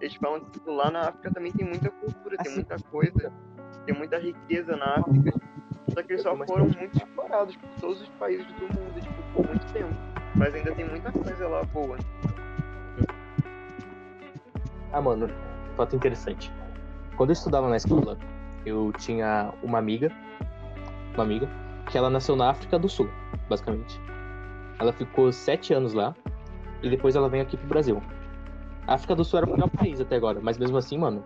[0.00, 2.54] Eles falam que tipo, lá na África também tem muita cultura, tem Assim.
[2.54, 3.32] muita coisa,
[3.84, 5.32] tem muita riqueza na África.
[5.92, 9.22] Só que eles só foram tem- muito explorados por todos os países do mundo, tipo,
[9.34, 9.94] por muito tempo.
[10.36, 11.98] Mas ainda tem muita coisa lá boa.
[14.92, 15.28] Ah, mano,
[15.76, 16.50] fato interessante.
[17.16, 18.16] Quando eu estudava na escola,
[18.64, 20.10] eu tinha uma amiga,
[21.14, 21.48] uma amiga,
[21.90, 23.08] que ela nasceu na África do Sul,
[23.48, 24.00] basicamente.
[24.78, 26.14] Ela ficou sete anos lá
[26.82, 28.02] e depois ela veio aqui pro Brasil.
[28.86, 31.22] A África do Sul era o melhor país até agora, mas mesmo assim, mano,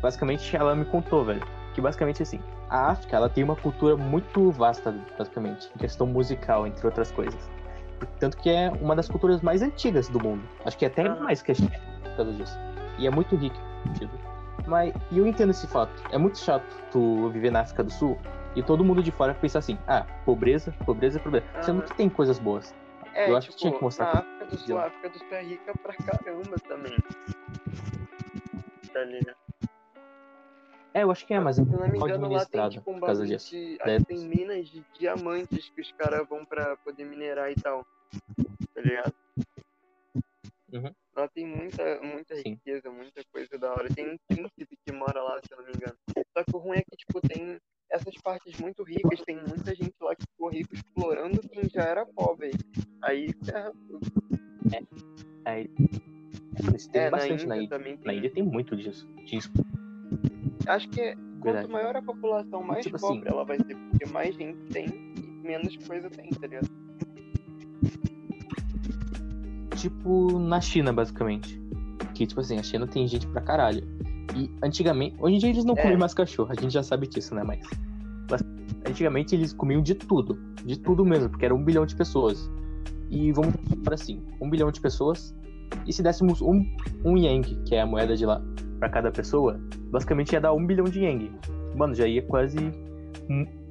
[0.00, 1.42] basicamente ela me contou, velho,
[1.74, 6.66] que basicamente assim, a África, ela tem uma cultura muito vasta, basicamente, em questão musical,
[6.66, 7.48] entre outras coisas.
[8.18, 10.42] Tanto que é uma das culturas mais antigas do mundo.
[10.64, 11.20] Acho que até Aham.
[11.22, 11.70] mais que a China,
[12.02, 12.58] por causa disso.
[12.98, 13.56] E é muito rico.
[13.98, 14.12] Tipo,
[14.66, 16.02] Mas e eu entendo esse fato.
[16.10, 18.18] É muito chato tu viver na África do Sul
[18.56, 21.46] e todo mundo de fora pensa assim: ah, pobreza, pobreza, pobreza.
[21.56, 21.62] Uhum.
[21.62, 22.74] Sendo que tem coisas boas.
[23.14, 24.06] É, eu acho tipo, que tinha que mostrar.
[24.06, 26.96] A África do Sul, a África do Sul é rica pra caramba também.
[28.92, 29.36] Tá ligado?
[30.92, 33.26] É, eu acho que é, mas Se não me engano, lá tem tipo um bagulho
[33.26, 33.36] de...
[33.36, 34.04] de...
[34.06, 37.84] tem minas de diamantes que os caras vão pra poder minerar e tal.
[38.72, 39.14] Tá ligado?
[40.72, 40.94] Uhum.
[41.16, 43.88] Lá tem muita, muita riqueza, muita coisa da hora.
[43.92, 45.96] Tem um príncipe que mora lá, se eu não me engano.
[46.36, 47.60] Só que o ruim é que, tipo, tem
[47.94, 52.04] essas partes muito ricas, tem muita gente lá que ficou rico explorando quem já era
[52.04, 52.50] pobre.
[53.02, 54.12] Aí ferra tudo.
[54.72, 54.82] É.
[55.44, 55.70] Aí.
[56.74, 57.78] Isso tem é, bastante na Índia.
[57.78, 58.06] Na Índia, tem...
[58.06, 59.06] na Índia tem muito disso.
[59.24, 59.50] disso.
[60.66, 64.34] Acho que quanto maior a população, mais tipo pobre assim, ela vai ser, porque mais
[64.34, 66.68] gente tem e menos coisa tem, tá ligado?
[69.76, 71.60] Tipo na China, basicamente.
[72.14, 73.86] Que, tipo assim, a China tem gente pra caralho.
[74.34, 75.82] E antigamente, hoje em dia eles não é.
[75.82, 77.42] comem mais cachorro, a gente já sabe disso, né?
[77.42, 77.60] Mas,
[78.30, 78.42] mas
[78.88, 82.50] antigamente eles comiam de tudo, de tudo mesmo, porque era um bilhão de pessoas.
[83.10, 83.54] E vamos
[83.84, 85.34] para assim, um bilhão de pessoas.
[85.86, 86.64] E se dessemos um,
[87.04, 88.42] um yang, que é a moeda de lá,
[88.78, 89.60] para cada pessoa,
[89.90, 91.30] basicamente ia dar um bilhão de yang.
[91.74, 92.58] Mano, já ia quase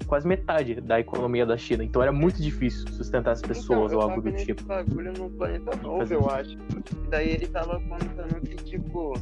[0.08, 1.84] quase metade da economia da China.
[1.84, 4.64] Então era muito difícil sustentar as pessoas então, ou algo do tipo.
[4.64, 6.58] bagulho no planeta novo, eu acho.
[6.58, 9.14] E daí ele tava contando que, tipo,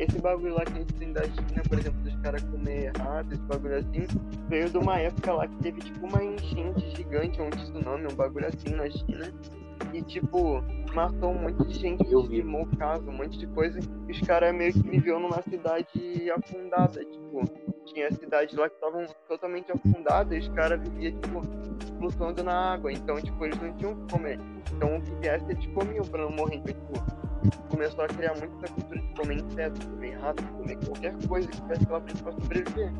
[0.00, 3.34] esse bagulho lá que a gente tem da China, por exemplo, dos caras comer rato,
[3.34, 4.06] esse bagulho assim,
[4.48, 8.46] veio de uma época lá que teve, tipo, uma enchente gigante, um tsunami, um bagulho
[8.46, 9.30] assim na China.
[9.92, 10.62] E, tipo,
[10.94, 13.78] matou um monte de gente, queimou casa, um monte de coisa.
[14.08, 17.44] E os caras meio que viviam numa cidade afundada, tipo,
[17.86, 21.42] tinha cidades lá que estavam totalmente afundadas e os caras viviam, tipo,
[21.98, 22.92] flutuando na água.
[22.92, 24.38] Então, tipo, eles não tinham o que comer.
[24.72, 26.56] Então, o que viesse, eles comiam pra não morrer.
[26.56, 27.20] Então, tipo,
[27.70, 31.60] começou a criar muito essa cultura de comer inseto, comer rato, comer qualquer coisa que
[31.60, 32.92] tivesse pela frente pra sobreviver.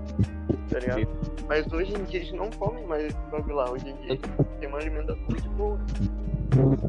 [0.70, 1.08] Tá ligado?
[1.48, 3.70] Mas hoje em dia eles não comem mais esse bagulho lá.
[3.70, 4.18] Hoje em dia
[4.58, 5.78] têm uma alimentação de boa.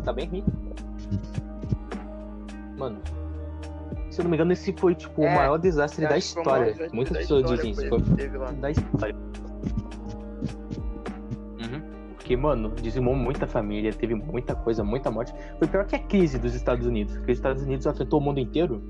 [0.03, 0.51] Tá bem rico.
[2.77, 2.99] Mano,
[4.11, 6.75] se eu não me engano, esse foi, tipo, é, o maior desastre da história.
[6.91, 7.87] Muitas pessoas dizem isso.
[7.87, 8.01] Foi
[8.59, 9.15] da história.
[11.59, 11.81] Uhum.
[12.09, 15.33] Porque, mano, dizimou muita família, teve muita coisa, muita morte.
[15.57, 17.15] Foi pior que a crise dos Estados Unidos.
[17.15, 18.81] Porque os Estados Unidos afetou o mundo inteiro.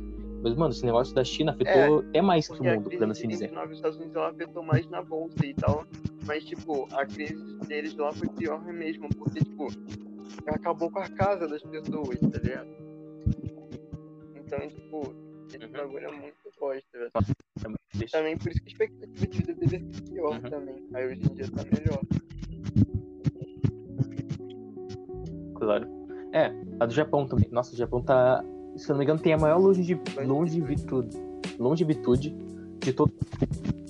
[0.43, 3.28] Mas, mano, esse negócio da China afetou é, até mais que o mundo, podemos assim
[3.28, 3.51] dizer.
[3.63, 5.86] Os Estados Unidos ela afetou mais na bolsa e tal.
[6.26, 7.36] Mas, tipo, a crise
[7.67, 9.07] deles lá foi pior mesmo.
[9.09, 9.67] Porque, tipo,
[10.47, 12.69] acabou com a casa das pessoas, tá ligado?
[14.36, 15.15] Então, tipo,
[15.47, 15.71] esse uhum.
[15.71, 17.11] bagulho é muito bosta, velho.
[18.11, 20.49] Também por isso que a expectativa de vida deve ser pior uhum.
[20.49, 20.75] também.
[20.93, 22.01] Aí hoje em dia tá melhor.
[25.55, 25.88] Claro.
[26.34, 27.47] É, a do Japão também.
[27.51, 28.43] Nossa, o Japão tá.
[28.77, 31.17] Se eu não me engano, tem a maior longevitude,
[31.59, 32.29] longevitude
[32.79, 33.13] de todo.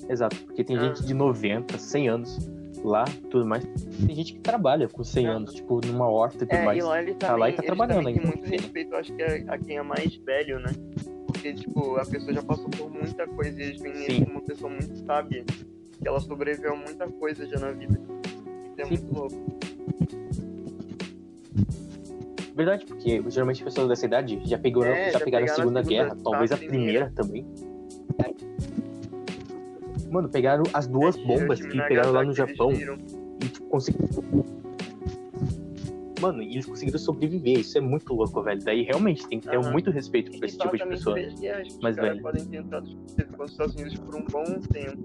[0.08, 0.80] Exato, porque tem ah.
[0.80, 2.38] gente de 90, 100 anos
[2.84, 3.64] lá, tudo mais.
[3.64, 5.32] Tem gente que trabalha com 100 não.
[5.32, 6.78] anos, tipo, numa horta e tudo é, mais.
[6.78, 8.20] E lá ele tá lá e tá trabalhando ainda.
[8.20, 10.72] Tem muito respeito, acho que a, a, quem é mais velho, né?
[11.26, 14.42] Porque, tipo, a pessoa já passou por muita coisa e eles veem ele como uma
[14.42, 15.44] pessoa muito sábia.
[15.44, 18.00] Que ela sobreviveu a muita coisa já na vida.
[18.70, 18.90] Isso é Sim.
[18.90, 19.62] muito louco.
[22.54, 26.04] Verdade, porque geralmente pessoas dessa idade já, pegou, é, já, já pegaram, a Segunda, segunda
[26.04, 27.46] Guerra, talvez a primeira também.
[30.12, 34.22] Mano, pegaram as duas bombas que pegaram lá no Japão e tipo, conseguiram.
[36.20, 37.60] Mano, e eles conseguiram sobreviver.
[37.60, 38.62] Isso é muito louco, velho.
[38.62, 39.72] Daí realmente tem que ter uhum.
[39.72, 41.16] muito respeito por esse tipo de pessoa.
[41.80, 42.20] Mas, velho.
[42.20, 42.86] podem ter entrado
[43.34, 45.02] com os Estados Unidos por um bom tempo.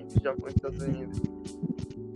[0.00, 1.20] Entre Japão e Estados Unidos.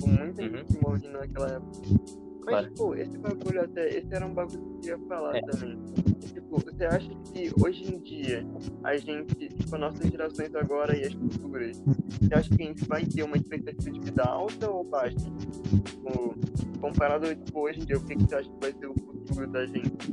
[0.00, 0.48] Com muita uhum.
[0.48, 2.21] gente morrendo naquela época.
[2.44, 2.68] Mas, claro.
[2.68, 5.40] tipo, esse bagulho até, esse era um bagulho que eu ia falar é.
[5.42, 5.78] também.
[6.20, 8.46] Tipo, você acha que hoje em dia,
[8.82, 11.80] a gente, tipo, as nossas gerações agora e as futuras,
[12.20, 15.16] você acha que a gente vai ter uma expectativa de vida alta ou baixa?
[15.16, 16.34] Tipo,
[16.80, 19.46] comparado, tipo, hoje em dia, o que, que você acha que vai ser o futuro
[19.46, 20.12] da gente?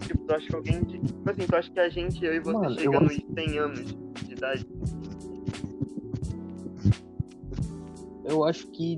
[0.00, 2.58] Tipo, tu acha que alguém, tipo assim, tu acha que a gente, eu e você,
[2.58, 3.16] Mano, chegando eu...
[3.16, 4.66] em 100 anos de idade?
[8.24, 8.96] Eu acho que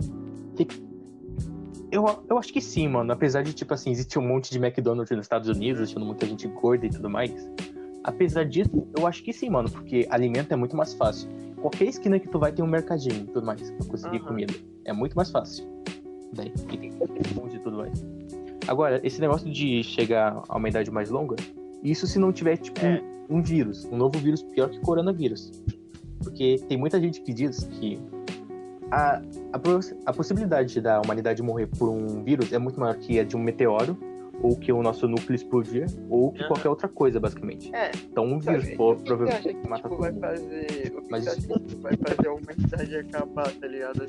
[1.91, 3.13] eu, eu acho que sim, mano.
[3.13, 6.47] Apesar de, tipo assim, existir um monte de McDonald's nos Estados Unidos, existindo muita gente
[6.49, 7.33] gorda e tudo mais.
[8.05, 9.71] Apesar disso, eu acho que sim, mano.
[9.71, 11.29] Porque alimento é muito mais fácil.
[11.61, 14.27] Qualquer esquina que tu vai tem um mercadinho e tudo mais pra conseguir uhum.
[14.27, 14.55] comida.
[14.85, 15.67] É muito mais fácil.
[16.33, 18.05] Daí, e tem e tudo mais.
[18.67, 21.37] Agora, esse negócio de chegar a uma idade mais longa,
[21.83, 23.03] isso se não tiver, tipo, é.
[23.31, 23.87] um vírus.
[23.87, 25.51] Um novo vírus pior que coronavírus.
[26.23, 27.99] Porque tem muita gente que diz que
[28.91, 29.17] a,
[29.53, 29.61] a,
[30.07, 33.41] a possibilidade da humanidade morrer por um vírus é muito maior que a de um
[33.41, 33.97] meteoro
[34.41, 36.49] ou que o nosso núcleo explodir, ou que Aham.
[36.49, 37.75] qualquer outra coisa, basicamente.
[37.75, 40.21] É, Então um sabe, vírus o pô, provavelmente que mata tipo, todo vai mundo.
[40.21, 40.93] fazer.
[40.97, 44.07] O que Mas você acha que tipo, vai fazer a humanidade acabar, tá ligado?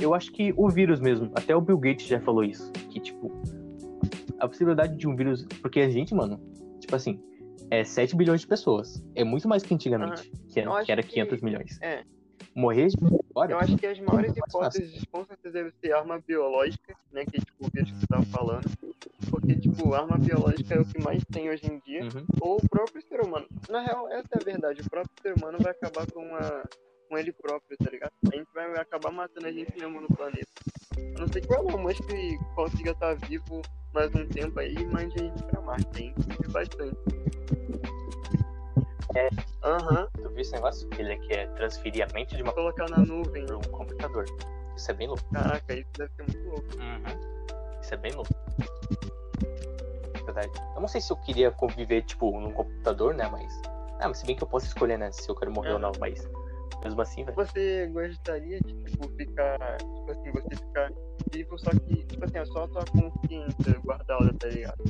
[0.00, 3.32] Eu acho que o vírus mesmo, até o Bill Gates já falou isso, que tipo,
[4.38, 6.38] a possibilidade de um vírus, porque a gente, mano,
[6.78, 7.20] tipo assim,
[7.70, 11.02] é 7 bilhões de pessoas, é muito mais que antigamente, que, Eu era, que era
[11.02, 11.78] que- 500 milhões.
[11.82, 12.04] é.
[12.54, 12.96] Morrer de
[13.50, 14.80] Eu acho que as maiores mais fácil.
[14.82, 17.24] hipóteses com certeza deve ser arma biológica, né?
[17.24, 18.64] Que é tipo o que você tava falando.
[19.30, 22.02] Porque, tipo, arma biológica é o que mais tem hoje em dia.
[22.04, 22.24] Uhum.
[22.40, 23.46] Ou o próprio ser humano.
[23.68, 24.80] Na real, essa é a verdade.
[24.80, 26.64] O próprio ser humano vai acabar com, a,
[27.08, 28.10] com ele próprio, tá ligado?
[28.32, 30.48] A gente vai acabar matando a gente mesmo no planeta.
[31.16, 32.08] A não ser que o Elon Musk
[32.56, 33.62] consiga estar vivo
[33.92, 36.14] mais um tempo aí e mande a gente pra Marte, hein?
[36.50, 36.96] Bastante.
[39.16, 39.28] É.
[39.64, 40.06] Aham.
[40.14, 40.88] Tu viu esse negócio?
[40.90, 43.44] Que ele quer transferir a mente de uma Colocar na nuvem.
[43.46, 44.24] para um computador.
[44.76, 45.24] Isso é bem louco.
[45.32, 46.76] Caraca, isso deve ser muito louco.
[46.78, 47.80] Uhum.
[47.80, 48.30] Isso é bem louco.
[50.24, 50.50] Verdade.
[50.74, 53.28] Eu não sei se eu queria conviver, tipo, num computador, né?
[53.32, 53.60] Mas.
[54.00, 55.10] Ah, mas se bem que eu posso escolher, né?
[55.10, 56.28] Se eu quero morrer ou não, mas.
[56.84, 57.36] Mesmo assim, velho.
[57.36, 59.58] Você gostaria de, tipo, ficar.
[59.78, 60.92] Tipo assim, você ficar
[61.32, 64.84] vivo, só que, tipo assim, é só a tua consciência guardada, tá ligado?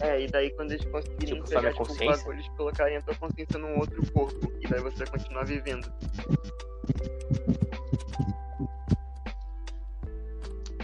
[0.00, 2.16] É, e daí quando eles conseguirem Tipo, pegar, tipo, o consciência?
[2.16, 4.52] bagulho, eles colocarem a tua consciência num outro corpo.
[4.60, 5.92] E daí você vai continuar vivendo.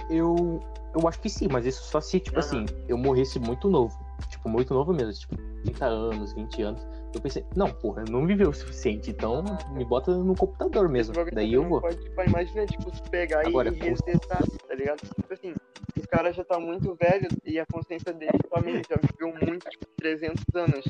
[0.09, 0.63] Eu.
[0.93, 2.47] Eu acho que sim, mas isso só se, tipo Aham.
[2.65, 3.97] assim, eu morresse muito novo.
[4.29, 5.13] Tipo, muito novo mesmo.
[5.13, 6.87] Tipo, 30 anos, 20 anos.
[7.15, 11.15] Eu pensei, não, porra, não viveu o suficiente, então me bota no computador mesmo.
[11.33, 11.81] Daí eu vou.
[11.81, 15.01] Pode, tipo, imagina, tipo, tu pegar Agora, e resetar, tá ligado?
[15.01, 15.55] Tipo assim,
[15.97, 19.87] o cara já tá muito velho e a consciência dele também já viveu muito, tipo,
[19.97, 20.85] 300 anos.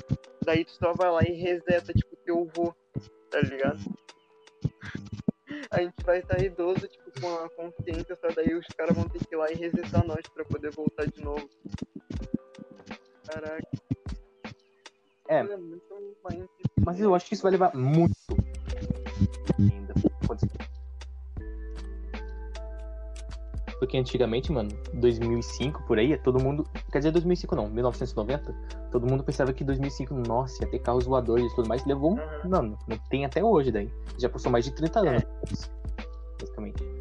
[0.45, 2.75] Daí tu só vai lá e reseta, tipo, teu vô,
[3.31, 3.81] tá ligado?
[5.71, 9.25] A gente vai estar idoso, tipo, com a consciência, só daí os caras vão ter
[9.25, 11.49] que ir lá e resetar nós pra poder voltar de novo.
[13.31, 13.69] Caraca.
[15.29, 15.45] É.
[16.85, 18.15] Mas eu acho que isso vai levar muito
[19.59, 19.95] ainda.
[23.79, 26.65] Porque antigamente, mano, 2005 por aí, todo mundo.
[26.93, 28.55] Quer dizer, 2005 não, 1990,
[28.91, 31.85] todo mundo pensava que 2005, nossa, ia ter carros voadores e tudo mais.
[31.87, 32.21] Levou um.
[32.21, 32.49] Aham.
[32.49, 33.91] Não, não tem até hoje daí.
[34.19, 35.09] Já passou mais de 30 É.
[35.09, 35.71] anos.
[36.39, 37.00] Basicamente.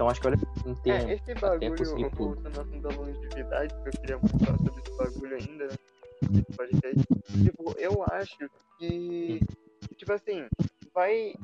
[0.00, 0.92] Então acho que olha, não tem.
[0.94, 5.66] É, esse bagulho, assunto da longevidade, que eu queria muito falar sobre esse bagulho ainda,
[5.66, 5.74] né?
[6.22, 7.06] Esse podcast.
[7.44, 9.40] Tipo, eu acho que,
[9.98, 10.48] tipo assim,
[10.94, 11.34] vai.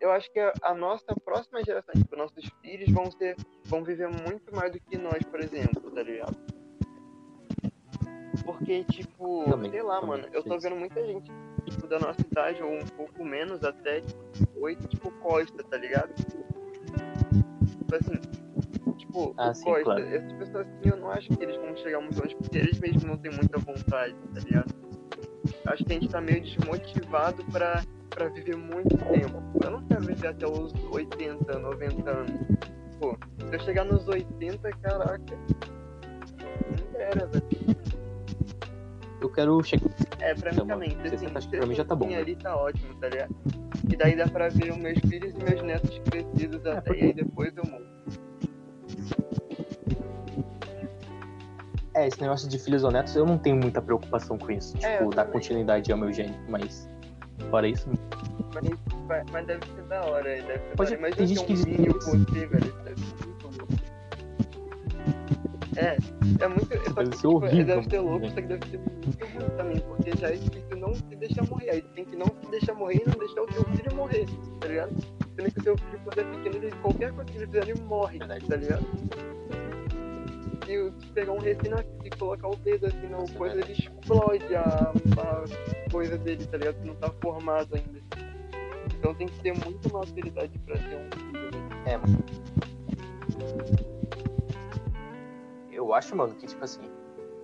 [0.00, 3.36] Eu acho que a, a nossa próxima geração, tipo, nossos filhos vão ser.
[3.66, 6.36] vão viver muito mais do que nós, por exemplo, tá ligado?
[8.44, 10.68] Porque, tipo, Também, sei lá, também, mano, eu tô sim.
[10.68, 11.30] vendo muita gente,
[11.70, 16.12] tipo, da nossa idade, ou um pouco menos até, tipo, oito, tipo, Costa, tá ligado?
[17.92, 20.06] Tipo assim, tipo, Ah, o sim, Costa, claro.
[20.06, 23.04] essas pessoas assim, eu não acho que eles vão chegar muito longe, porque eles mesmos
[23.04, 24.74] não têm muita vontade, tá ligado?
[25.66, 29.42] Acho que a gente tá meio desmotivado pra, pra viver muito tempo.
[29.62, 32.32] Eu não quero viver até os 80, 90 anos.
[32.98, 33.16] Pô,
[33.48, 35.36] se eu chegar nos 80, caraca.
[36.40, 37.42] Não era, velho.
[39.22, 39.88] Eu quero chegar.
[40.18, 40.90] É, pra mim Então, mano, também.
[41.02, 43.34] 60 Assim, acho que pra mim já tá bom, 60 ali tá ótimo, tá ligado?
[43.90, 47.00] E daí dá pra ver os meus filhos e meus netos crescidos até, É, porque-
[47.00, 47.84] e aí depois eu morro.
[51.94, 54.76] É, esse negócio de filhos ou netos, eu não tenho muita preocupação com isso.
[54.78, 56.34] É, Tipo, eu dar continuidade ao meu gênio.
[56.48, 56.88] Mas,
[57.50, 57.86] fora isso,
[59.06, 61.08] Mas, mas deve ser da hora, deve ser Pode- da hora.
[61.08, 61.54] Imagina tem ter gente um que
[61.92, 62.72] com você, velho.
[62.84, 63.31] Deve ser.
[65.76, 65.96] É,
[66.44, 66.66] é muito.
[66.66, 69.56] Só que, Deve ser tipo, horrível, Deve ser louco, só que deve ser muito ruim
[69.56, 71.70] também, porque já é difícil não se deixar morrer.
[71.70, 74.26] Aí tem que não se deixar morrer e não deixar o seu filho morrer,
[74.60, 74.92] tá ligado?
[75.36, 77.80] Sendo que o seu filho, quando é pequeno, ele, qualquer coisa que ele fizer, ele
[77.82, 78.86] morre, tá ligado?
[80.68, 85.90] E pegar um recém-nascido e colocar o dedo assim na coisa, ele explode a, a
[85.90, 86.76] coisa dele, tá ligado?
[86.80, 88.00] Que não tá formado ainda.
[88.98, 91.50] Então tem que ter muita maturidade pra ter um filho.
[91.50, 91.82] né?
[91.86, 92.24] É, mano.
[95.72, 96.82] Eu acho, mano, que, tipo assim,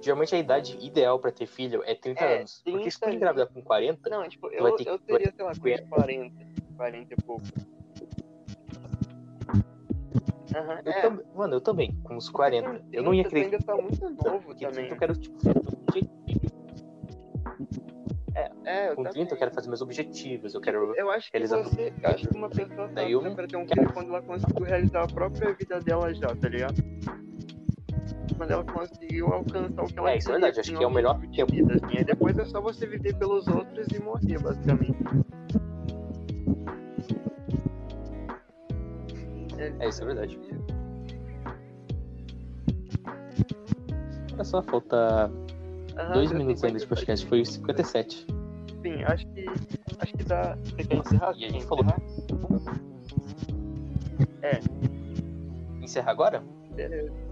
[0.02, 2.62] geralmente a idade ideal pra ter filho é 30 É, anos.
[2.64, 5.52] Porque se tu 30 engravida com 40, Não, tipo, eu, ter eu teria, sei lá,
[5.54, 6.36] com uns 40,
[6.76, 7.44] 40 e pouco.
[10.54, 11.10] Aham, eu é.
[11.34, 12.84] Mano, eu também, com uns 40.
[12.92, 13.44] Eu não ia querer.
[13.44, 14.88] ainda tá muito novo Porque também.
[14.88, 15.38] 30 eu quero, tipo.
[18.64, 19.38] É, eu Com 30 eu também.
[19.38, 20.94] quero fazer meus objetivos, eu quero.
[20.94, 23.56] Eu acho que realizar você, eu acho que uma pessoa só Daí eu pra ter
[23.56, 26.76] um filho quando ela conseguiu realizar a própria vida dela já, tá ligado?
[28.36, 30.86] mas ela conseguiu alcançar o que ela É, isso é verdade, acho que é o
[30.86, 31.52] assim, melhor tempo.
[31.52, 32.04] Vida, assim.
[32.04, 34.98] Depois é só você viver pelos outros e morrer, basicamente.
[39.80, 40.38] É, isso é verdade.
[44.34, 45.30] Olha só, falta
[46.12, 48.26] dois minutos ainda de podcast, foi 57.
[48.82, 49.46] Sim, acho que.
[49.98, 50.56] Acho que dá.
[50.62, 51.34] Você quer encerrar?
[51.36, 51.84] E a gente falou.
[54.42, 54.60] É.
[55.82, 56.42] encerra agora?
[56.74, 57.27] Beleza.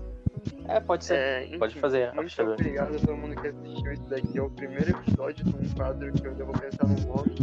[0.68, 1.18] É, pode ser.
[1.18, 3.92] É, enfim, Pode fazer Muito obrigado a todo mundo que assistiu.
[3.92, 7.14] Esse daqui é o primeiro episódio de um quadro que eu ainda vou pensar no
[7.14, 7.34] nome.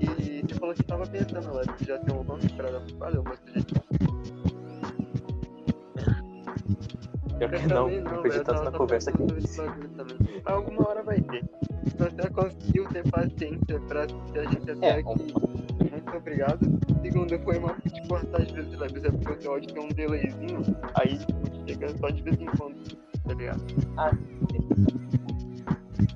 [0.00, 3.22] E você falou que tava pensando lá, já tem um nome pra dar pro quadro,
[3.22, 3.98] você já.
[7.38, 9.22] Pior que Eu não, eu tanto na conversa aqui.
[9.22, 9.56] Mas
[10.44, 11.44] alguma hora vai ter.
[11.86, 15.32] Se você conseguiu ter paciência pra assistir a gente até É, aqui,
[15.90, 16.77] muito obrigado.
[17.02, 17.58] Segundo, foi
[17.92, 18.86] de cortar às vezes, né?
[18.92, 20.60] Mas é porque o teu áudio tem um delayzinho,
[20.94, 22.96] aí tipo, chega só de vez em quando,
[23.26, 23.62] tá ligado?
[23.96, 24.12] Ah,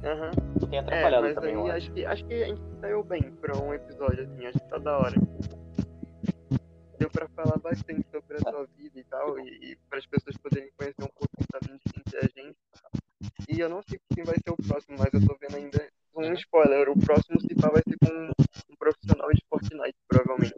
[0.04, 0.30] Aham.
[0.68, 1.76] tem É, atrapalhado mas também, aí eu acho.
[1.76, 4.78] acho que, acho que a gente saiu bem pra um episódio, assim, acho que tá
[4.78, 5.14] da hora.
[6.98, 10.36] Deu pra falar bastante sobre a sua vida e tal, e, e para as pessoas
[10.38, 12.56] poderem conhecer um pouco também de quem que é a gente.
[13.48, 15.88] E eu não sei quem vai ser o próximo, mas eu tô vendo ainda
[16.28, 16.88] um spoiler.
[16.90, 20.54] O próximo se pá vai ser com um profissional de Fortnite, provavelmente.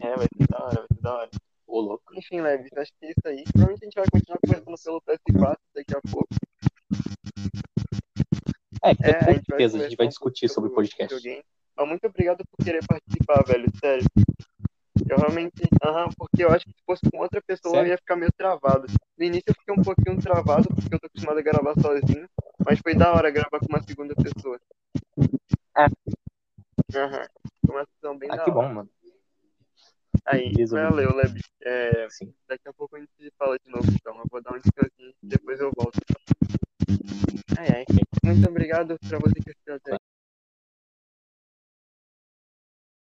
[0.00, 1.30] É, vai ser da hora, vai ser da hora.
[1.66, 2.04] Ô, louco.
[2.16, 3.44] Enfim, Leves, acho que é isso aí.
[3.44, 6.28] Provavelmente a gente vai continuar conversando pelo PS4 daqui a pouco.
[8.84, 11.14] É, com É, a gente vai a gente vai discutir sobre o podcast.
[11.14, 11.44] videogame.
[11.76, 14.04] Mas muito obrigado por querer participar, velho, sério.
[15.08, 15.62] Eu realmente.
[15.82, 18.86] Aham, porque eu acho que se fosse com outra pessoa eu ia ficar meio travado.
[19.18, 22.26] No início eu fiquei um pouquinho travado, porque eu tô acostumado a gravar sozinho.
[22.64, 24.60] Mas foi da hora gravar com uma segunda pessoa.
[25.76, 25.86] É.
[26.96, 27.26] Aham.
[27.66, 28.68] Foi uma sessão bem Ah, da que hora.
[28.68, 28.90] bom, mano.
[30.24, 31.40] Aí, valeu, Leb.
[31.62, 32.32] É, Sim.
[32.46, 34.16] daqui a pouco a gente se fala de novo, então.
[34.18, 35.98] Eu vou dar um descansinho e depois eu volto.
[37.58, 37.84] Ai, ai.
[38.24, 39.50] Muito obrigado pra você que